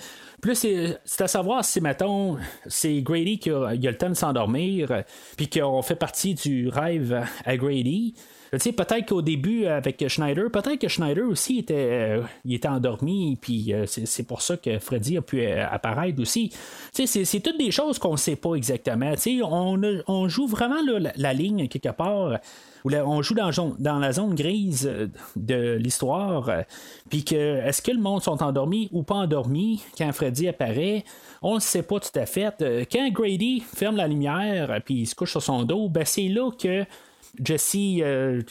[0.43, 4.13] là, c'est à savoir si, mettons, c'est Grady qui a, il a le temps de
[4.13, 5.01] s'endormir, euh,
[5.35, 8.15] puis qu'on fait partie du rêve à Grady.
[8.59, 13.37] Sais, peut-être qu'au début, avec Schneider, peut-être que Schneider aussi était, euh, il était endormi,
[13.41, 16.49] puis euh, c'est pour ça que Freddy a pu euh, apparaître aussi.
[16.93, 19.11] Tu sais, c'est- toutes des choses qu'on ne sait pas exactement.
[19.15, 22.37] Tu sais, on, on joue vraiment la, la ligne quelque part.
[22.85, 23.49] On joue dans,
[23.79, 24.91] dans la zone grise
[25.37, 26.51] de l'histoire,
[27.09, 31.05] puis que est-ce que le monde sont endormis ou pas endormis quand Freddy apparaît,
[31.41, 32.53] on ne sait pas tout à fait.
[32.91, 36.51] Quand Grady ferme la lumière, puis il se couche sur son dos, ben c'est là
[36.51, 36.85] que
[37.41, 38.41] Jesse euh,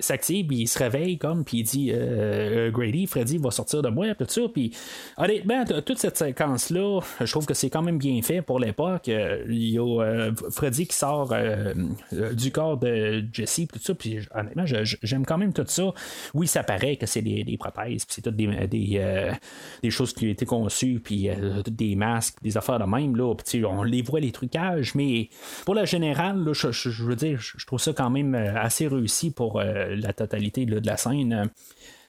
[0.00, 4.16] s'active, il se réveille comme, puis il dit euh, Grady, Freddy va sortir de moi,
[4.16, 4.42] tout ça.
[4.52, 4.72] Puis
[5.16, 9.08] honnêtement, toute cette séquence-là, je trouve que c'est quand même bien fait pour l'époque.
[9.08, 11.32] Euh, Il y a Freddy qui sort
[12.32, 13.94] du corps de Jesse, tout ça.
[13.94, 15.94] Puis honnêtement, j'aime quand même tout ça.
[16.34, 19.30] Oui, ça paraît que c'est des, prothèses, puis c'est toutes des, des,
[19.82, 21.28] des choses qui ont été conçues, puis
[21.66, 23.14] des masques, des affaires de même.
[23.14, 23.34] Là,
[23.68, 25.28] on les voit les trucages, mais
[25.64, 29.30] pour la générale, là, je, veux dire, je trouve ça quand même euh, assez réussi
[29.30, 31.50] pour euh, la totalité de la scène.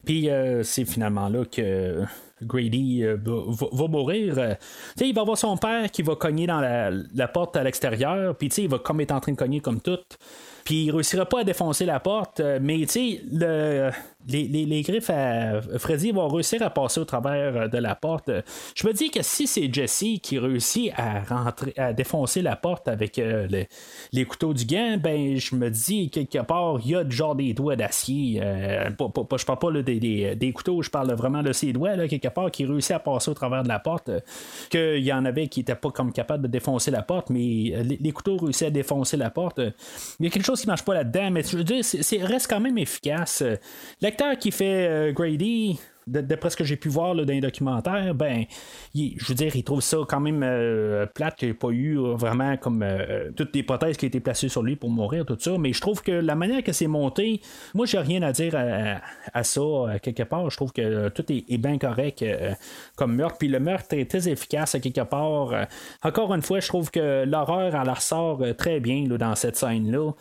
[0.05, 2.03] Puis euh, c'est finalement là que
[2.41, 4.57] Grady va, mourir,
[4.99, 8.49] il va voir son père qui va cogner dans la, la porte à l'extérieur, puis
[8.49, 9.99] il va comme être en train de cogner comme tout.
[10.63, 13.89] Puis il réussira pas à défoncer la porte, euh, mais tu sais, le,
[14.27, 17.95] les, les- les griffes à Freddy vont réussir à passer au travers euh, de la
[17.95, 18.31] porte.
[18.75, 22.87] Je me dis que si c'est Jesse qui réussit à rentrer, à défoncer la porte
[22.87, 23.65] avec euh, le-
[24.13, 27.53] les couteaux du gant, ben je me dis quelque part, il y a genre des
[27.53, 28.39] doigts d'acier.
[28.41, 28.89] euh,
[29.37, 32.07] je parle pas là, des, des- des couteaux, je parle vraiment de ses doigts, là,
[32.07, 34.09] quelque part, qui réussit à passer au travers de la porte.
[34.69, 37.97] Qu'il y en avait qui n'étaient pas comme capables de défoncer la porte, mais les,
[37.99, 39.59] les couteaux réussissent à défoncer la porte.
[40.19, 42.49] Il y a quelque chose qui marche pas là-dedans, mais je veux dire, c'est, reste
[42.49, 43.41] quand même efficace.
[43.41, 43.55] Euh,
[44.01, 48.45] L'acteur qui fait euh, Grady, d'après ce que j'ai pu voir dans les documentaires, ben,
[48.93, 52.15] je veux dire, il trouve ça quand même euh, plate qu'il n'y pas eu euh,
[52.15, 55.37] vraiment comme euh, toutes les prothèses qui ont été placées sur lui pour mourir, tout
[55.39, 55.57] ça.
[55.57, 57.41] Mais je trouve que la manière que c'est monté,
[57.73, 60.49] moi, j'ai rien à dire à, ça, à quelque part.
[60.49, 62.23] Je trouve que tout est, bien correct
[62.95, 63.37] comme meurtre.
[63.37, 65.67] Puis le meurtre est très efficace à quelque part.
[66.03, 70.11] Encore une fois, je trouve que l'horreur, elle ressort très bien là, dans cette scène-là.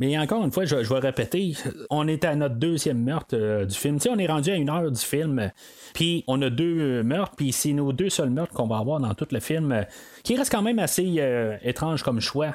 [0.00, 1.52] Mais encore une fois, je, vais répéter,
[1.90, 3.98] on est à notre deuxième meurtre euh, du film.
[4.08, 5.52] On est rendu à une heure du film,
[5.92, 9.12] puis on a deux meurtres, puis c'est nos deux seuls meurtres qu'on va avoir dans
[9.14, 9.84] tout le film,
[10.24, 12.54] qui reste quand même assez euh, étrange comme choix.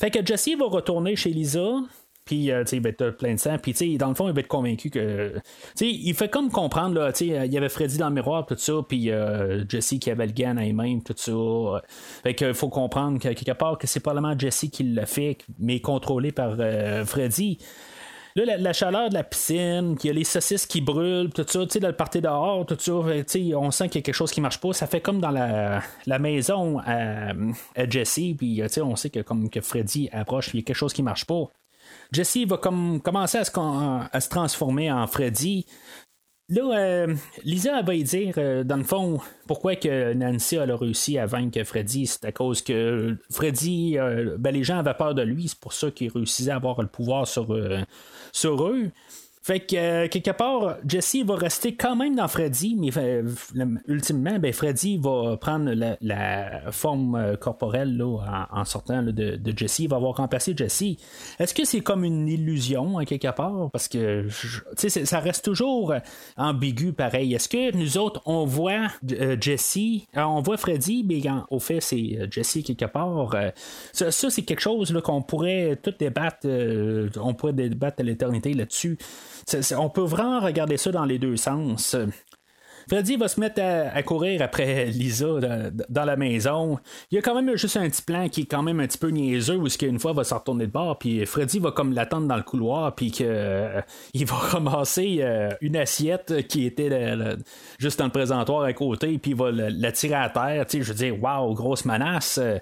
[0.00, 1.80] Fait que Jesse va retourner chez Lisa.
[2.28, 3.56] Puis, euh, tu sais, il va être plein de sang.
[3.56, 5.32] Puis, tu sais, dans le fond, il va être convaincu que.
[5.34, 5.40] Tu
[5.76, 8.44] sais, il fait comme comprendre, là, tu sais, il y avait Freddy dans le miroir,
[8.44, 8.74] tout ça.
[8.86, 11.82] Puis, euh, Jesse qui avait le gun à elle-même, tout ça.
[12.22, 15.80] Fait qu'il faut comprendre que, quelque part que c'est probablement Jesse qui l'a fait, mais
[15.80, 17.56] contrôlé par euh, Freddy.
[18.36, 21.64] Là, la, chaleur de la piscine, qu'il y a les saucisses qui brûlent, tout ça,
[21.64, 24.30] tu sais, dans le party dehors, tout ça, on sent qu'il y a quelque chose
[24.30, 24.74] qui marche pas.
[24.74, 27.32] Ça fait comme dans la, maison à,
[27.88, 31.02] Jesse, puis on sait que comme que Freddy approche, il y a quelque chose qui
[31.02, 31.46] marche pas.
[32.12, 35.66] Jesse va comme commencer à se, transformer en Freddy.
[36.50, 41.18] Là, euh, Lisa va y dire, euh, dans le fond, pourquoi que Nancy a réussi
[41.18, 42.06] à vaincre Freddy.
[42.06, 45.48] C'est à cause que Freddy, euh, ben, les gens avaient peur de lui.
[45.48, 47.82] C'est pour ça qu'il réussissait à avoir le pouvoir sur, euh,
[48.32, 48.90] sur eux.
[49.48, 53.22] Fait que, euh, quelque part, Jesse va rester quand même dans Freddy, mais euh,
[53.86, 55.72] ultimement, ben, Freddy va prendre
[56.02, 59.78] la, forme euh, corporelle là, en, sortant de, Jesse.
[59.78, 60.98] Il va avoir remplacé Jesse.
[61.38, 63.70] Est-ce que c'est comme une illusion, à quelque part?
[63.72, 65.94] Parce que, je- ça reste toujours
[66.36, 67.32] ambigu pareil.
[67.32, 68.88] Est-ce que nous autres, on voit
[69.40, 69.78] Jesse,
[70.14, 73.34] on voit Freddy, mais en- au fait, c'est Jesse quelque part?
[73.94, 76.46] Ça, ça, c'est quelque chose qu'on pourrait tout débattre,
[77.18, 78.98] on pourrait débattre à l'éternité là-dessus.
[79.76, 81.96] On peut vraiment regarder ça dans les deux sens.
[82.88, 86.78] Freddy va se mettre à, courir après Lisa dans, dans la maison.
[87.10, 88.96] Il y a quand même juste un petit plan qui est quand même un petit
[88.96, 91.92] peu niaiseux où ce qu'une fois va se retourner de bord puis Freddy va comme
[91.92, 93.80] l'attendre dans le couloir puis que euh,
[94.14, 96.88] il va ramasser euh, une assiette qui était
[97.78, 100.64] juste dans le présentoir à côté puis il va la tirer à terre.
[100.70, 102.38] Je veux dire, waouh, grosse menace.
[102.38, 102.58] Euh,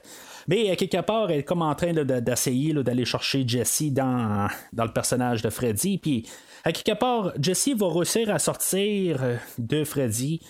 [0.49, 4.93] Mais quelque part, elle est comme en train d'essayer d'aller chercher Jesse dans, dans le
[4.93, 5.99] personnage de Freddy.
[5.99, 6.27] Puis
[6.67, 10.41] à quelque part, Jesse va réussir à sortir euh, de Freddy.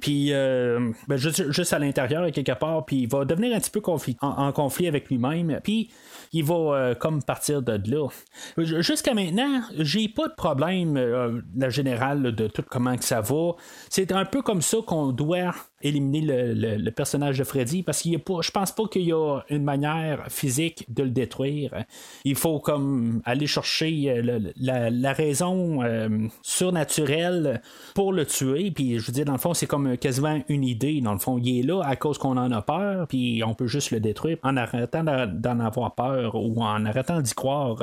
[0.00, 3.70] Puis euh, ben, juste, à l'intérieur, à quelque part, puis il va devenir un petit
[3.70, 3.82] peu
[4.22, 5.60] en, conflit avec lui-même.
[5.62, 5.90] Puis
[6.32, 8.08] il va euh, comme partir de là.
[8.56, 13.52] Jusqu'à maintenant, j'ai pas de problème, la générale, de tout comment que ça va.
[13.90, 18.18] C'est un peu comme ça qu'on doit éliminer le, le- personnage de Freddy parce qu'il
[18.18, 21.84] pas, je pense pas qu'il y a une manière physique de le détruire.
[22.24, 26.08] Il faut comme aller chercher euh, la, raison euh,
[26.42, 27.60] surnaturelle
[27.94, 28.70] pour le tuer.
[28.70, 31.00] Puis je veux dire, dans le fond, c'est comme quasiment une idée.
[31.00, 33.66] Dans le fond, il est là à cause qu'on en a peur, puis on peut
[33.66, 37.76] juste le détruire en arrêtant d'en d'en avoir peur ou en arrêtant d'y croire.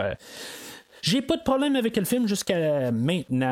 [1.04, 3.52] J'ai pas de problème avec le film jusqu'à maintenant.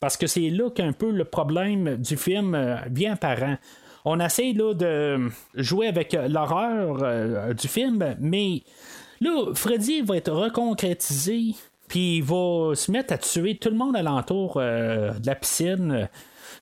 [0.00, 3.56] Parce que c'est là qu'un peu le problème du film euh, vient apparent.
[4.04, 8.62] On essaie là de jouer avec euh, l'horreur euh, du film, mais
[9.20, 11.56] là, Freddy va être reconcrétisé,
[11.88, 16.08] puis il va se mettre à tuer tout le monde alentour de la piscine.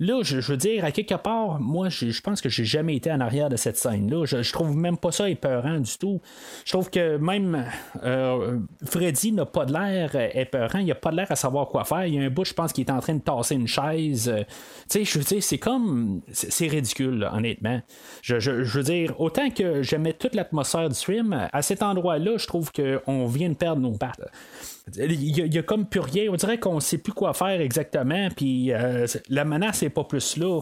[0.00, 3.20] Là, je, veux dire, à quelque part, moi, je, pense que j'ai jamais été en
[3.20, 4.24] arrière de cette scène-là.
[4.24, 6.20] Je, je trouve même pas ça épeurant du tout.
[6.64, 7.66] Je trouve que même
[8.02, 10.78] euh, Freddy n'a pas de l'air euh, épeurant.
[10.78, 12.06] Il a pas de l'air à savoir quoi faire.
[12.06, 14.28] Il y a un bout, je pense, qui est en train de tasser une chaise.
[14.28, 14.42] Euh,
[14.90, 16.20] tu sais, je veux dire, c'est comme.
[16.32, 17.80] C'est ridicule, honnêtement.
[18.22, 22.70] Je veux dire, autant que j'aimais toute l'atmosphère du film, à cet endroit-là, je trouve
[22.72, 24.20] qu'on vient de perdre nos pattes.
[24.96, 26.30] Il y, a, comme plus rien.
[26.30, 28.28] On dirait qu'on sait plus quoi faire exactement.
[28.36, 30.60] Puis euh, la menace n'est pas plus là.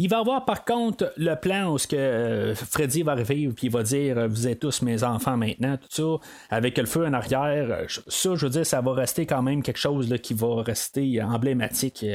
[0.00, 3.66] Il va avoir par contre le plan où ce que euh, Freddy va arriver puis
[3.66, 7.04] il va dire euh, vous êtes tous mes enfants maintenant tout ça avec le feu
[7.04, 7.68] en arrière.
[7.70, 11.20] Euh, Ça, je veux dire, ça va rester quand même quelque chose qui va rester
[11.20, 12.06] emblématique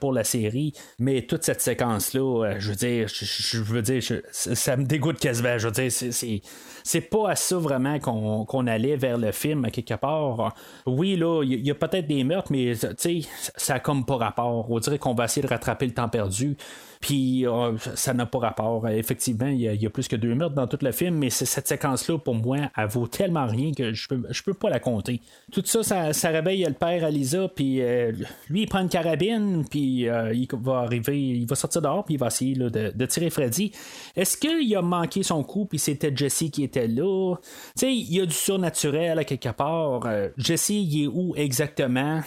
[0.00, 0.72] pour la série.
[0.98, 4.02] Mais toute cette séquence là, euh, je veux dire, je, veux dire,
[4.32, 5.56] ça me dégoûte quasiment.
[5.56, 6.40] Je veux dire, c'est-
[6.82, 10.52] c'est pas à ça vraiment qu'on allait vers le film quelque part.
[10.86, 14.68] Oui, là, il y, a peut-être des meurtres, mais ça a comme pas rapport.
[14.68, 16.56] On dirait qu'on va essayer de rattraper le temps perdu.
[17.00, 18.86] Puis euh, ça n'a pas rapport.
[18.88, 22.18] Effectivement, il y, a- plus que deux meurtres dans tout le film, mais cette séquence-là,
[22.18, 25.20] pour moi, elle vaut tellement rien que je peux, je peux pas la compter.
[25.50, 27.10] Tout ça, ça, réveille le père à
[27.54, 28.12] puis euh,
[28.48, 32.14] lui, il prend une carabine, puis euh, il va arriver, il va sortir dehors, puis
[32.14, 33.72] il va essayer de, tirer Freddy.
[34.14, 37.36] Est-ce qu'il a manqué son coup, puis c'était Jesse qui était là?
[37.36, 40.02] Tu sais, il y a du surnaturel à quelque part.
[40.06, 42.20] Euh, Jesse, il est où exactement?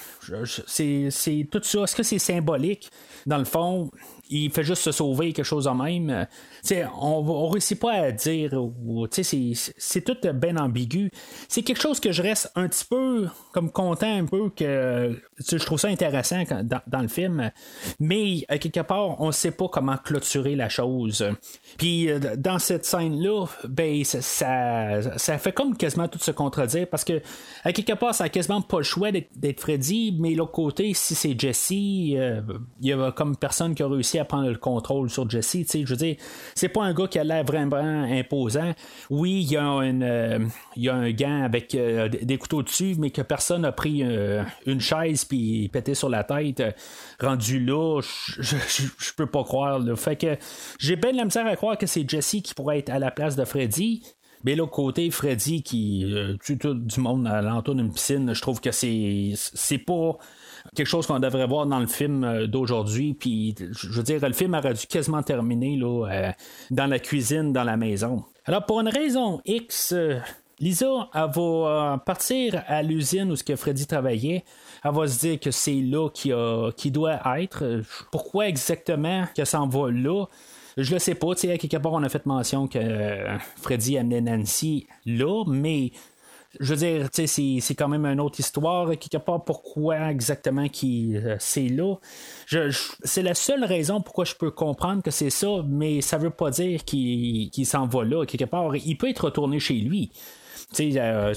[0.68, 1.84] C'est tout ça.
[1.84, 2.90] Est-ce que c'est symbolique?
[3.26, 3.90] Dans le fond,
[4.34, 6.10] il fait juste se sauver quelque chose en même.
[6.10, 6.26] Euh,
[6.64, 8.52] tu sais, on ne réussit pas à dire,
[9.12, 11.10] c'est- tout bien ambigu.
[11.48, 15.58] C'est quelque chose que je reste un petit peu comme content un peu que je
[15.66, 17.52] trouve ça intéressant dans, dans le film,
[18.00, 21.26] mais à quelque part, on ne sait pas comment clôturer la chose.
[21.78, 24.22] Puis euh, dans cette scène-là, ben ça,
[25.18, 27.22] ça, fait comme quasiment tout se contredire parce que
[27.64, 31.16] à quelque part, ça a quasiment pas le choix d'être Freddy, mais l'autre côté, si
[31.16, 32.42] c'est Jesse, euh,
[32.82, 35.58] il y a comme personne qui a réussi à prendre le contrôle sur Jesse.
[35.74, 36.16] Je veux dire,
[36.56, 38.74] c'est pas un gars qui a l'air vraiment imposant.
[39.10, 40.40] Oui, il y a, euh,
[40.76, 44.44] y a un gant avec euh, des couteaux dessus, mais que personne n'a pris euh,
[44.66, 46.62] une chaise puis pété sur la tête.
[47.20, 49.80] Rendu là, je- peux pas croire.
[49.96, 50.38] Fait que
[50.80, 53.36] j'ai bien la misère à croire que c'est Jesse qui pourrait être à la place
[53.36, 54.04] de Freddy.
[54.46, 56.06] Mais l'autre côté, Freddy qui
[56.44, 60.18] tue tout du monde à l'entour d'une piscine, je trouve que c'est c'est pas
[60.76, 63.14] quelque chose qu'on devrait voir dans le film euh, d'aujourd'hui.
[63.14, 66.32] Puis, je veux dire, le film aurait dû quasiment terminer là, euh,
[66.72, 68.24] dans la cuisine, dans la maison.
[68.46, 70.20] Alors, pour une raison X, euh,
[70.60, 74.44] Lisa, elle va partir à l'usine où ce que Freddy travaillait.
[74.84, 77.82] Elle va se dire que c'est là qu'il doit être.
[78.12, 80.26] Pourquoi exactement qu'elle s'en va là?
[80.78, 82.80] Je le sais pas, tu sais, à quelque part, on a fait mention que
[83.62, 85.92] Freddy amenait Nancy là, mais
[86.60, 88.90] je veux dire, c'est, quand même une autre histoire.
[88.92, 91.96] Quelque part, pourquoi exactement euh, c'est là?
[93.04, 96.52] C'est la seule raison pourquoi je peux comprendre que c'est ça, mais ça veut pas
[96.52, 98.26] dire qu'il, s'en va là.
[98.26, 100.12] Quelque part, il peut être retourné chez lui.
[100.80, 101.34] Euh,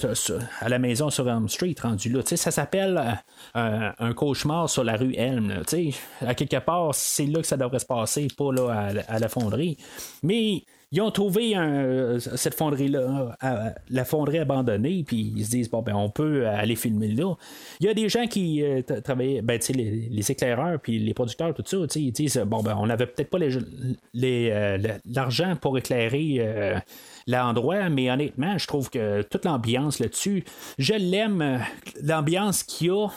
[0.60, 2.22] à la maison sur Elm Street, rendu là.
[2.24, 3.20] Ça s'appelle
[3.54, 5.62] euh, un, cauchemar sur la rue Elm.
[6.20, 9.28] à quelque part, c'est là que ça devrait se passer, pas là à, à la
[9.28, 9.76] fonderie.
[10.22, 10.62] Mais
[10.96, 15.82] ils ont trouvé un- cette fonderie-là, à- la fonderie abandonnée, puis ils se disent, bon,
[15.82, 17.34] ben, on peut aller filmer là.
[17.80, 21.14] Il y a des gens qui euh, tra- travaillaient, ben, les, les éclaireurs, puis les
[21.14, 23.58] producteurs, tout ça, ils disent, bon, ben, on n'avait peut-être pas les-
[24.14, 24.78] les, euh,
[25.08, 26.36] l'argent pour éclairer.
[26.40, 26.76] euh,
[27.28, 30.44] l'endroit, mais honnêtement, je trouve que toute l'ambiance là-dessus,
[30.78, 31.58] je l'aime, euh,
[32.00, 33.08] l'ambiance qu'il y a.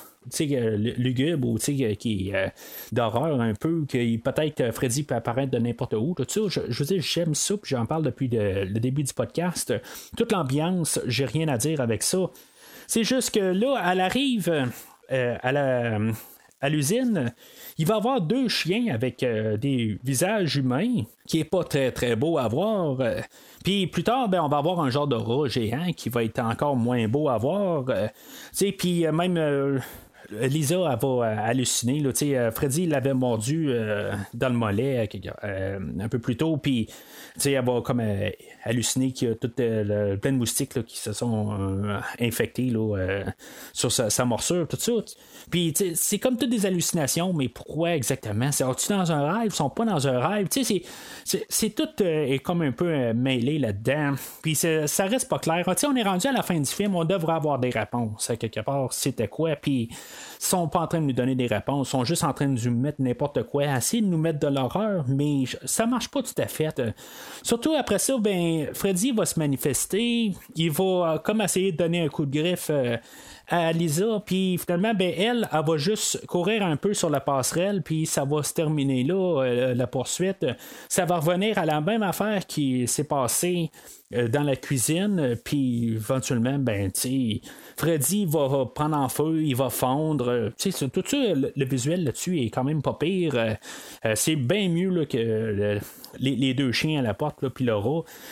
[0.41, 2.47] Euh, lugubre ou sais, qui euh,
[2.91, 6.13] d'horreur un peu, que peut-être euh, Freddy peut apparaître de n'importe où.
[6.15, 9.13] Tout ça, je, je veux dire, j'aime ça, puis j'en parle depuis le, début du
[9.13, 9.73] podcast.
[10.17, 12.29] Toute l'ambiance, j'ai rien à dire avec ça.
[12.87, 14.49] C'est juste que là, elle arrive
[15.11, 15.99] euh, à la
[16.61, 17.33] à l'usine,
[17.77, 22.15] il va avoir deux chiens avec euh, des visages humains, qui est pas très très
[22.15, 22.99] beau à voir.
[22.99, 23.21] Euh,
[23.63, 26.39] Puis plus tard, ben, on va avoir un genre de rat géant qui va être
[26.39, 27.85] encore moins beau à voir.
[27.89, 28.07] Euh,
[28.77, 29.79] puis euh, même euh,
[30.31, 31.99] Lisa, elle va euh, halluciner.
[31.99, 35.07] Là, euh, Freddy l'avait mordu euh, dans le mollet
[35.43, 36.89] un peu plus tôt, puis
[37.45, 38.01] elle va comme
[38.63, 42.69] halluciner qu'il y a tout euh, le- plein de moustiques qui se sont euh, infectés
[42.69, 43.23] là, euh,
[43.73, 44.91] sur sa, morsure, tout ça.
[45.49, 48.51] Puis tu c'est comme toutes des hallucinations, mais pourquoi exactement?
[48.51, 49.51] Sont-ils dans un rêve?
[49.51, 50.47] Ils sont pas dans un rêve?
[50.49, 50.83] Tu c'est-
[51.23, 54.15] c'est- c'est tout est comme un peu mêlé là-dedans.
[54.41, 55.63] Puis c'est- ça reste pas clair.
[55.65, 58.31] Tu sais, on est rendu à la fin du film, on devrait avoir des réponses
[58.39, 58.91] quelque part.
[58.93, 59.55] C'était quoi?
[59.55, 59.89] Puis
[60.39, 62.75] sont pas en train de nous donner des réponses, sont juste en train de nous
[62.75, 66.47] mettre n'importe quoi, essayer de nous mettre de l'horreur, mais ça marche pas tout à
[66.47, 66.79] fait.
[66.79, 66.91] Euh,
[67.43, 72.01] Surtout après ça, ben Freddy va se manifester, il va euh, comme essayer de donner
[72.01, 72.95] un coup de griffe euh,
[73.49, 77.81] à Lisa, puis finalement, ben elle, elle va juste courir un peu sur la passerelle,
[77.83, 80.45] puis ça va se terminer là, la poursuite.
[80.87, 83.71] Ça va revenir à la même affaire qui s'est passée
[84.27, 87.41] dans la cuisine, euh, puis éventuellement, ben, tu
[87.77, 90.29] Freddy va, prendre en feu, il va fondre.
[90.29, 93.35] euh, Tu sais, tout ça, le, visuel là-dessus est quand même pas pire.
[93.35, 93.53] euh,
[94.05, 95.79] euh, c'est bien mieux que le-
[96.19, 97.73] les, deux chiens à la porte, puis le.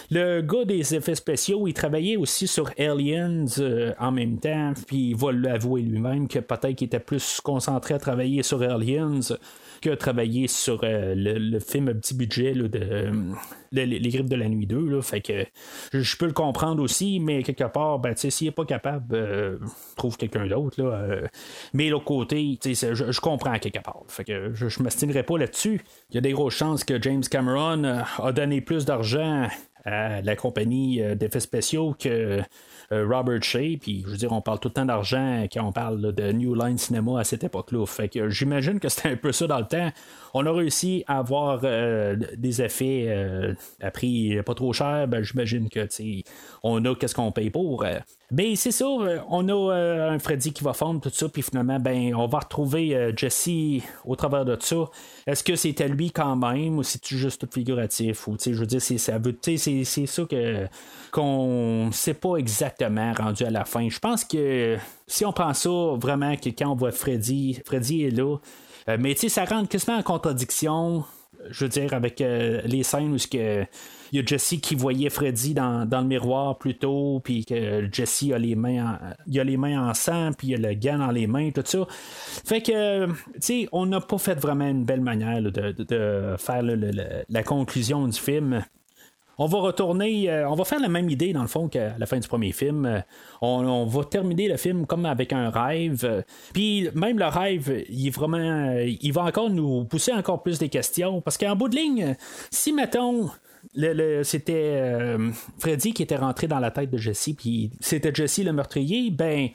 [0.10, 5.10] Le gars des effets spéciaux, il travaillait aussi sur Aliens euh, en même temps, puis
[5.12, 9.20] il va l'avouer lui-même que peut-être qu'il était plus concentré à travailler sur Aliens
[9.82, 13.12] que travailler sur euh, le, film petit budget de euh,
[13.72, 14.90] les, griffes de la nuit 2.
[14.90, 15.46] Là, fait que
[15.94, 19.58] je peux le comprendre aussi, mais quelque part, ben, s'il n'est pas capable, euh,
[19.96, 20.82] trouve quelqu'un d'autre.
[21.74, 24.04] mais l'autre côté, je, je, comprends quelque part.
[24.08, 25.82] Fait que je ne m'estimerai pas là-dessus.
[26.10, 29.48] Il y a des grosses chances que James Cameron a donné plus d'argent
[29.86, 32.42] à la compagnie d'effets spéciaux que euh,
[32.92, 36.14] Robert Shea, puis je veux dire, on parle tout le temps d'argent quand on parle
[36.14, 37.86] de New Line Cinema à cette époque-là.
[37.86, 39.92] Fait que j'imagine que c'était un peu ça dans le temps.
[40.34, 45.24] On a réussi à avoir euh, des effets euh, à prix pas trop cher, ben,
[45.24, 45.88] j'imagine que
[46.64, 47.86] on a qu'est-ce qu'on paye pour.
[48.32, 49.74] Mais c'est ça, on a
[50.12, 54.18] un Freddy qui va fondre tout ça, puis finalement, ben, on va retrouver Jesse au
[54.18, 54.76] travers de ça.
[55.26, 58.82] Est-ce que c'était lui quand même, ou c'est juste tout figuratif, ou je veux dire,
[58.82, 59.18] c'est ça,
[59.56, 60.68] c'est, ça que
[61.12, 63.88] qu'on sait pas exactement rendu à la fin.
[63.90, 68.12] Je pense que si on prend ça vraiment que quand on voit Freddy, Freddy est
[68.12, 68.38] là,
[68.90, 71.04] euh, mais tu sais, ça rentre quasiment en contradiction,
[71.50, 73.66] je veux dire, avec euh, les scènes où que
[74.12, 78.26] il y a Jesse qui voyait Freddy dans, le miroir plus tôt, puis que Jesse
[78.34, 81.28] a les mains en, a les mains sang, puis il a le gant dans les
[81.28, 81.86] mains, tout ça.
[82.46, 86.64] Fait que, tu sais, on n'a pas fait vraiment une belle manière de, faire
[87.30, 88.64] la conclusion du film.
[89.40, 92.08] On va retourner, euh, on va faire la même idée dans le fond qu'à la
[92.08, 92.88] fin du premier film.
[92.88, 93.02] Euh,
[93.42, 96.24] on, va terminer le film comme avec un rêve.
[96.54, 100.70] Puis même le rêve, il est vraiment, il va encore nous pousser encore plus des
[100.70, 102.16] questions parce qu'en bout de ligne,
[102.50, 103.30] si mettons
[104.24, 108.54] c'était euh, Freddy qui était rentré dans la tête de Jesse, puis c'était Jesse le
[108.54, 109.50] meurtrier, ben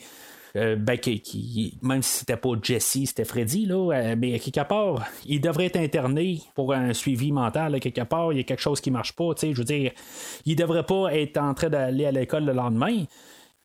[0.55, 5.07] euh, ben, qui, même si c'était pas Jesse, c'était Freddy, là, euh, mais quelque part,
[5.25, 7.81] il devrait être interné pour un suivi mental.
[7.81, 9.31] quelque part, il y a quelque chose qui marche pas.
[9.41, 9.93] Je veux dire,
[10.45, 13.05] il devrait pas être en train d'aller à l'école le lendemain.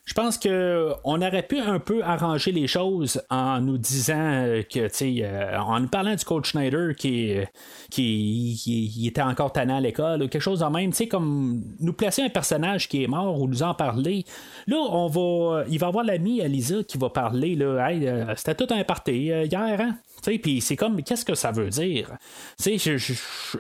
[0.08, 4.88] Je pense que on aurait pu un peu arranger les choses en nous disant que,
[4.88, 7.36] tu sais, euh, en nous parlant du coach Schneider qui,
[7.92, 11.92] qui, était encore tannant à l'école ou quelque chose de même, tu sais, comme nous
[11.92, 14.24] placer un personnage qui est mort ou nous en parler.
[14.66, 18.56] Là, on va, il va avoir l'ami Elisa qui va parler, là, hey, euh, c'était
[18.56, 19.98] tout un party euh, hier, hein?
[20.24, 22.18] Puis c'est comme, qu'est-ce que ça veut dire?
[22.60, 23.14] Je, je,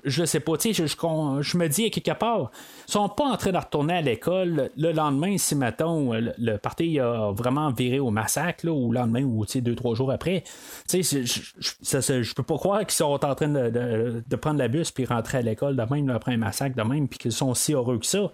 [0.04, 2.52] je, sais pas, je, je, me dis à quelque part,
[2.88, 7.00] ils sont pas en train de retourner à l'école le lendemain, si mettons, le parti
[7.00, 10.44] a vraiment viré au massacre, ou le lendemain, ou deux, trois jours après.
[10.92, 15.06] Je, je, peux pas croire qu'ils sont en train de, de, prendre la bus puis
[15.06, 18.00] rentrer à l'école de même après un massacre de même, puis qu'ils sont si heureux
[18.00, 18.32] que ça.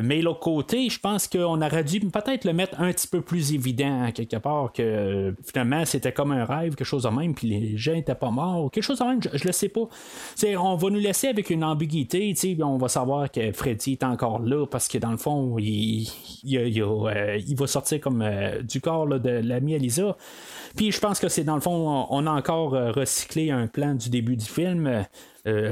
[0.00, 3.52] Mais l'autre côté, je pense qu'on aurait dû peut-être le mettre un petit peu plus
[3.52, 7.48] évident, quelque part, que euh, finalement c'était comme un rêve, quelque chose de même, puis
[7.48, 9.88] les gens n'étaient pas morts, quelque chose de même, je, le sais pas.
[10.58, 14.66] on va nous laisser avec une ambiguïté, on va savoir que Freddy est encore là,
[14.66, 16.08] parce que dans le fond, il,
[16.54, 20.16] euh, va sortir comme euh, du corps de l'ami Elisa.
[20.74, 24.08] Puis je pense que c'est dans le fond, on a encore recyclé un plan du
[24.08, 25.04] début du film.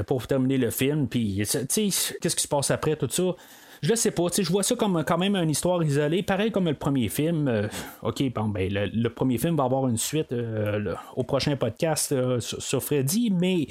[0.05, 1.07] pour terminer le film.
[1.07, 3.35] Puis, qu'est-ce qui se passe après tout ça?
[3.81, 6.75] Je sais pas, je vois ça comme quand même une histoire isolée, pareil comme le
[6.75, 7.47] premier film.
[7.47, 7.67] Euh,
[8.03, 12.39] ok, bon, ben, le, premier film va avoir une suite euh, au prochain podcast euh,
[12.39, 13.65] sur, Freddy, mais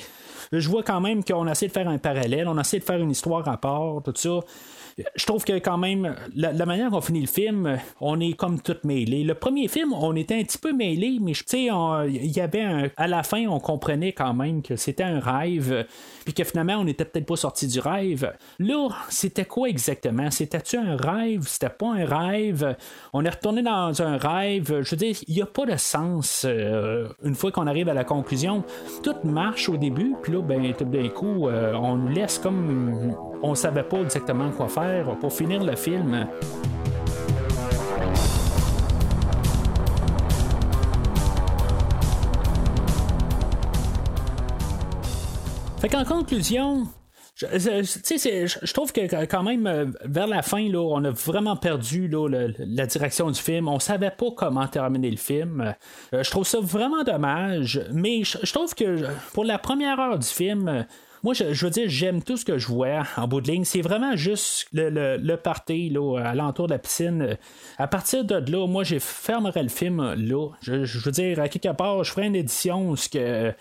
[0.51, 3.13] je vois quand même qu'on essaie de faire un parallèle, on essaie de faire une
[3.13, 4.41] histoire à part, tout ça
[5.15, 8.77] je trouve que quand même, la, manière qu'on finit le film, on est comme tout
[8.85, 9.25] mêlé.
[9.25, 11.69] Le premier film, on était un petit peu mêlé, mais tu sais,
[12.09, 15.87] il y avait un, à la fin, on comprenait quand même que c'était un rêve,
[16.25, 18.33] puis que finalement, on n'était peut-être pas sorti du rêve.
[18.59, 20.31] Là, c'était quoi exactement?
[20.31, 21.43] C'était-tu un rêve?
[21.47, 22.77] C'était pas un rêve?
[23.13, 24.83] On est retourné dans un rêve?
[24.83, 27.95] Je veux dire, il n'y a pas de sens euh, une fois qu'on arrive à
[27.95, 28.65] la conclusion.
[29.03, 33.15] Tout marche au début, puis là, ben, tout d'un coup, euh, on nous laisse comme
[33.43, 36.27] on savait pas exactement quoi faire pour finir le film.
[45.81, 46.87] Fait qu'en conclusion,
[47.37, 52.07] je, je, trouve que quand même, euh, vers la fin, là, on a vraiment perdu
[52.09, 53.67] la direction du film.
[53.67, 55.75] On savait pas comment terminer le film.
[56.13, 57.83] Euh, je trouve ça vraiment dommage.
[57.93, 60.85] Mais je, trouve que pour la première heure du film,
[61.23, 63.65] moi, je, veux dire, j'aime tout ce que je vois en bout de ligne.
[63.65, 67.37] C'est vraiment juste le, le, le party là, à l'entour de la piscine.
[67.79, 70.49] À partir de là, moi, je fermerais le film là.
[70.63, 73.53] Je, veux dire, à quelque part, je ferais une édition où ce que.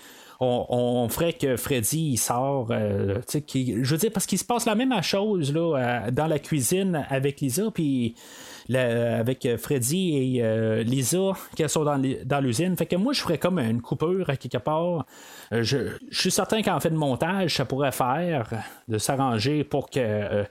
[0.41, 2.67] On, ferait que Freddy il sort.
[2.71, 7.05] Euh, je veux dire, parce qu'il se passe la même chose là, dans la cuisine
[7.09, 8.15] avec Lisa, puis
[8.75, 12.77] avec Freddy et euh, Lisa qui sont dans l'usine.
[12.77, 15.05] Fait que moi, je ferais comme une coupure à quelque part.
[15.51, 18.49] Euh, je, suis certain qu'en fait de montage, ça pourrait faire
[18.87, 20.45] de s'arranger pour que.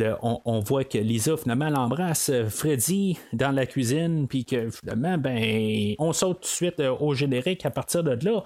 [0.00, 5.94] Euh, on, voit que Lisa, finalement, l'embrasse Freddy dans la cuisine, puis que finalement, ben,
[5.98, 8.42] on saute tout de suite au générique à partir de là.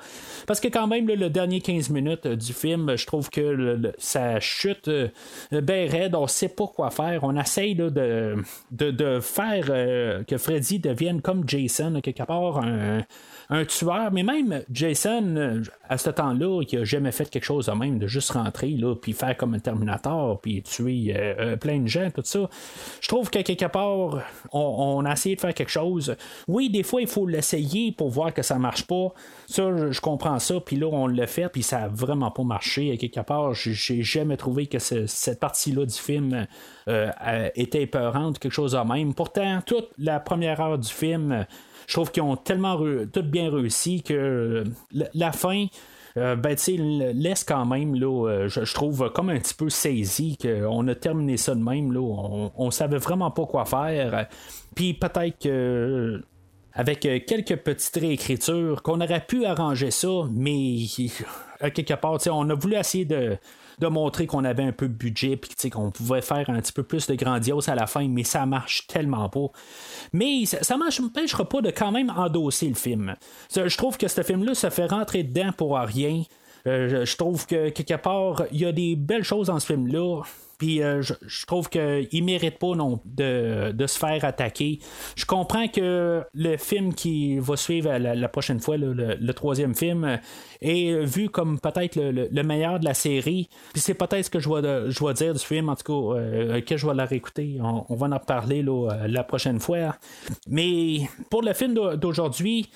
[0.46, 4.90] Parce que quand même, le dernier 15 minutes du film, je trouve que ça chute
[5.50, 7.24] bien raide, on sait pas quoi faire.
[7.24, 7.88] On essaye de,
[8.70, 13.02] de, faire que Freddy devienne comme Jason, quelque part, un
[13.50, 17.66] un tueur, mais même Jason, euh, à ce temps-là, qui a jamais fait quelque chose
[17.66, 21.78] de même, de juste rentrer, puis faire comme un Terminator, puis tuer euh, euh, plein
[21.78, 22.48] de gens, tout ça.
[23.00, 24.22] Je trouve que quelque part,
[24.52, 26.16] on, a essayé de faire quelque chose.
[26.46, 29.12] Oui, des fois, il faut l'essayer pour voir que ça marche pas.
[29.46, 32.96] Ça, je, comprends ça, puis là, on l'a fait, puis ça a vraiment pas marché.
[32.98, 36.46] quelque part, j'ai jamais trouvé que cette partie-là du film
[37.54, 39.14] était épeurante, quelque chose de même.
[39.14, 41.46] Pourtant, toute la première heure du film,
[41.88, 42.78] je trouve qu'ils ont tellement
[43.12, 44.64] tout bien réussi que euh,
[45.14, 45.66] la, fin.
[46.18, 46.56] Euh, ben,
[47.14, 51.36] laisse quand même, là, euh, je, trouve, comme un petit peu saisi qu'on a terminé
[51.36, 51.92] ça de même.
[51.92, 54.28] Là, on, on savait vraiment pas quoi faire.
[54.74, 56.22] Puis peut-être que
[56.74, 60.86] avec quelques petites réécritures, qu'on aurait pu arranger ça, mais
[61.74, 63.36] quelque part, on a voulu essayer de,
[63.80, 66.82] de montrer qu'on avait un peu de budget puis qu'on pouvait faire un petit peu
[66.82, 69.46] plus de grandiose à la fin, mais ça marche tellement pas.
[70.12, 73.14] Mais ça ne m'empêchera pas de quand même endosser le film.
[73.54, 76.22] Je trouve que ce film-là se fait rentrer dedans pour rien.
[76.66, 80.22] Euh, je trouve que quelque part, il y a des belles choses dans ce film-là.
[80.58, 81.80] Puis euh, je, trouve qu'il
[82.12, 84.80] ne mérite pas non de, se faire attaquer.
[85.16, 90.18] Je comprends que le film qui va suivre la, prochaine fois, le, troisième film,
[90.60, 93.48] est vu comme peut-être le, meilleur de la série.
[93.72, 96.60] Puis c'est peut-être ce que je vais, je dire du film, en tout cas, euh,
[96.60, 97.58] que je vais la réécouter.
[97.60, 98.64] On, va en reparler
[99.06, 99.96] la prochaine fois.
[100.48, 102.68] Mais pour le film d'aujourd'hui,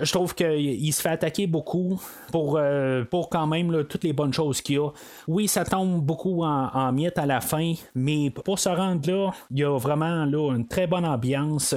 [0.00, 2.00] je trouve qu'il se fait attaquer beaucoup
[2.30, 4.88] pour, euh, pour quand même toutes les bonnes choses qu'il y a.
[5.28, 9.58] Oui, ça tombe beaucoup en, miettes à la fin, mais pour se rendre là, il
[9.58, 11.74] y a vraiment là, une très bonne ambiance.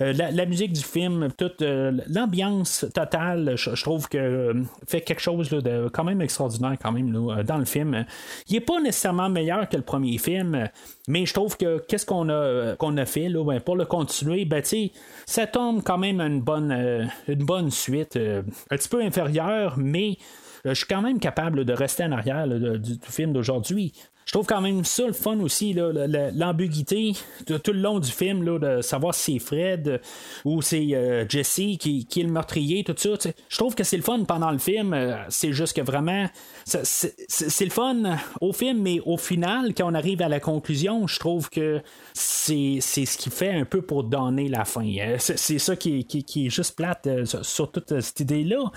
[0.00, 4.54] Euh, la, musique du film, toute euh, l'ambiance totale, je, trouve que
[4.86, 7.12] fait quelque chose de quand même extraordinaire quand même
[7.44, 8.04] dans le film.
[8.48, 10.68] Il n'est pas nécessairement meilleur que le premier film,
[11.08, 14.44] mais je trouve que qu'est-ce qu'on a, qu'on a fait là, ben, pour le continuer,
[14.44, 14.62] ben,
[15.26, 20.18] ça tombe quand même une bonne, une bonne suite euh, un petit peu inférieure, mais
[20.66, 23.92] euh, je suis quand même capable de rester en arrière du, film d'aujourd'hui.
[24.26, 27.12] Je trouve quand même ça le fun aussi, l'ambiguïté
[27.46, 30.00] tout le long du film, là, de savoir si c'est Fred
[30.44, 33.10] ou c'est euh, Jesse qui, est le meurtrier, tout ça.
[33.48, 34.96] Je trouve que c'est le fun pendant le film.
[35.28, 36.26] c'est juste que vraiment,
[36.64, 41.18] c'est le fun au film, mais au final, quand on arrive à la conclusion, je
[41.18, 41.80] trouve que
[42.12, 44.84] c'est ce qui fait un peu pour donner la fin.
[44.84, 45.16] Hein.
[45.18, 48.70] C'est ça qui, est juste plate euh, sur toute cette idée-là.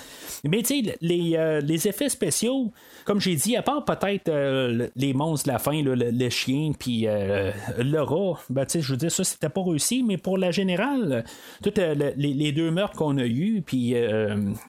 [0.44, 2.72] Mais tu sais, les, euh, les, effets spéciaux,
[3.06, 8.00] comme j'ai dit, à part peut-être euh, les monstres la fin, le, chien, puis le
[8.00, 11.24] rat, ben, je veux dire, ça, c'était pas réussi, mais pour la générale,
[11.62, 13.94] toutes les, deux meurtres qu'on a eus, puis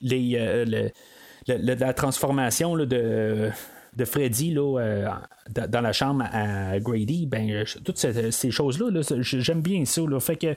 [0.02, 0.90] les,
[1.46, 3.50] la transformation de
[3.98, 5.08] de Freddy là, euh,
[5.68, 10.02] dans la chambre à Grady, ben, toutes ces, choses-là, j'aime bien ça.
[10.02, 10.54] Là, fait que euh,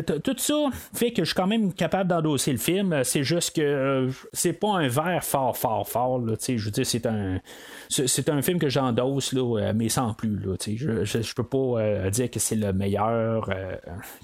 [0.00, 0.54] tout ça
[0.94, 3.02] fait que je suis quand même capable d'endosser le film.
[3.04, 6.20] C'est juste que euh, c'est pas un verre fort, fort, fort.
[6.26, 7.40] je veux dire, c'est un,
[7.88, 9.34] c'est un film que j'endosse,
[9.74, 10.38] mais sans plus.
[10.38, 13.50] Là, je, je, peux pas dire que c'est le meilleur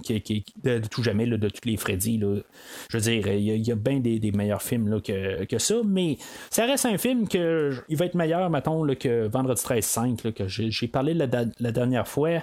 [0.09, 2.21] de, tout jamais de tous les Freddy.
[2.21, 6.19] Je veux dire, il y, a, bien des, meilleurs films là, que, que, ça, mais
[6.51, 10.49] ça reste un film que il va être meilleur, mettons, que Vendredi 13 5, que
[10.49, 12.43] j'ai parlé la, dernière fois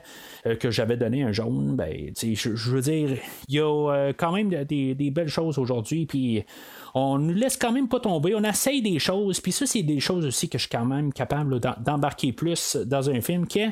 [0.59, 1.75] que j'avais donné un jaune.
[1.75, 3.14] Ben, je, je veux dire,
[3.47, 6.43] il y a euh, quand même des, belles choses aujourd'hui, puis
[6.93, 8.35] on ne laisse quand même pas tomber.
[8.35, 11.11] On essaye des choses, puis ça, c'est des choses aussi que je suis quand même
[11.11, 13.65] capable d'embarquer plus dans un film, qui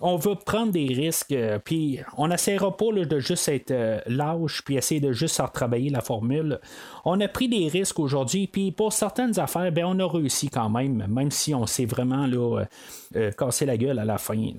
[0.00, 4.62] on veut prendre des risques, euh, puis on n'essaiera pas de juste être euh, lâche,
[4.64, 6.60] puis essayer de juste retravailler la formule.
[7.04, 10.70] On a pris des risques aujourd'hui, puis pour certaines affaires, ben, on a réussi quand
[10.70, 12.64] même, même si on s'est vraiment là,
[13.36, 14.52] cassé la gueule à la fin.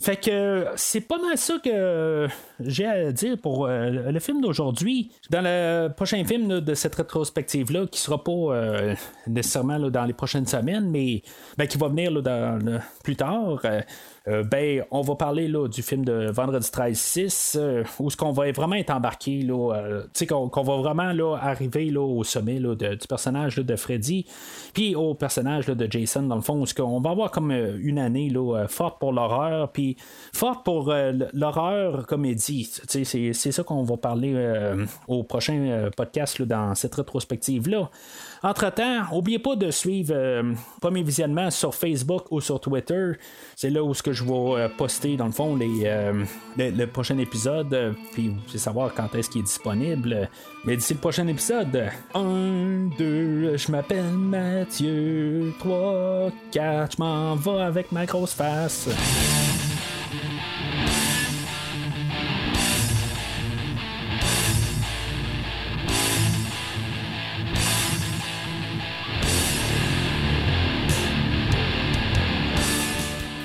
[0.00, 2.26] Fait que c'est pas mal ça que
[2.58, 5.12] j'ai à dire pour euh, le film d'aujourd'hui.
[5.28, 8.94] Dans le prochain film de cette rétrospective-là, qui sera pas euh,
[9.26, 11.22] nécessairement dans les prochaines semaines, mais
[11.58, 13.60] ben, qui va venir dans, plus tard.
[14.28, 18.32] Euh, ben, on va parler là, du film de Vendredi 13-6, euh, où ce qu'on
[18.32, 23.76] va vraiment être embarqué, là, euh, qu'on, va vraiment arriver au sommet du personnage de
[23.76, 24.26] Freddy,
[24.74, 28.28] puis au personnage de Jason, dans le fond, où on va avoir comme une année
[28.28, 29.96] là, forte pour l'horreur, puis
[30.32, 30.92] forte pour
[31.32, 32.70] l'horreur comédie.
[32.86, 34.34] C'est, ça qu'on va parler
[35.08, 37.90] au prochain podcast dans cette rétrospective-là.
[38.42, 43.12] Entre-temps, n'oubliez pas de suivre euh, Premier Visionnement sur Facebook ou sur Twitter.
[43.54, 46.24] C'est là où ce que je vais euh, poster, dans le fond, les, euh,
[46.56, 47.94] le, prochain épisode.
[48.12, 50.28] puis vous savoir quand est-ce qu'il est disponible.
[50.64, 55.52] Mais d'ici le prochain épisode, 1, 2, je m'appelle Mathieu.
[55.58, 58.88] 3, 4, je m'en vais avec ma grosse face.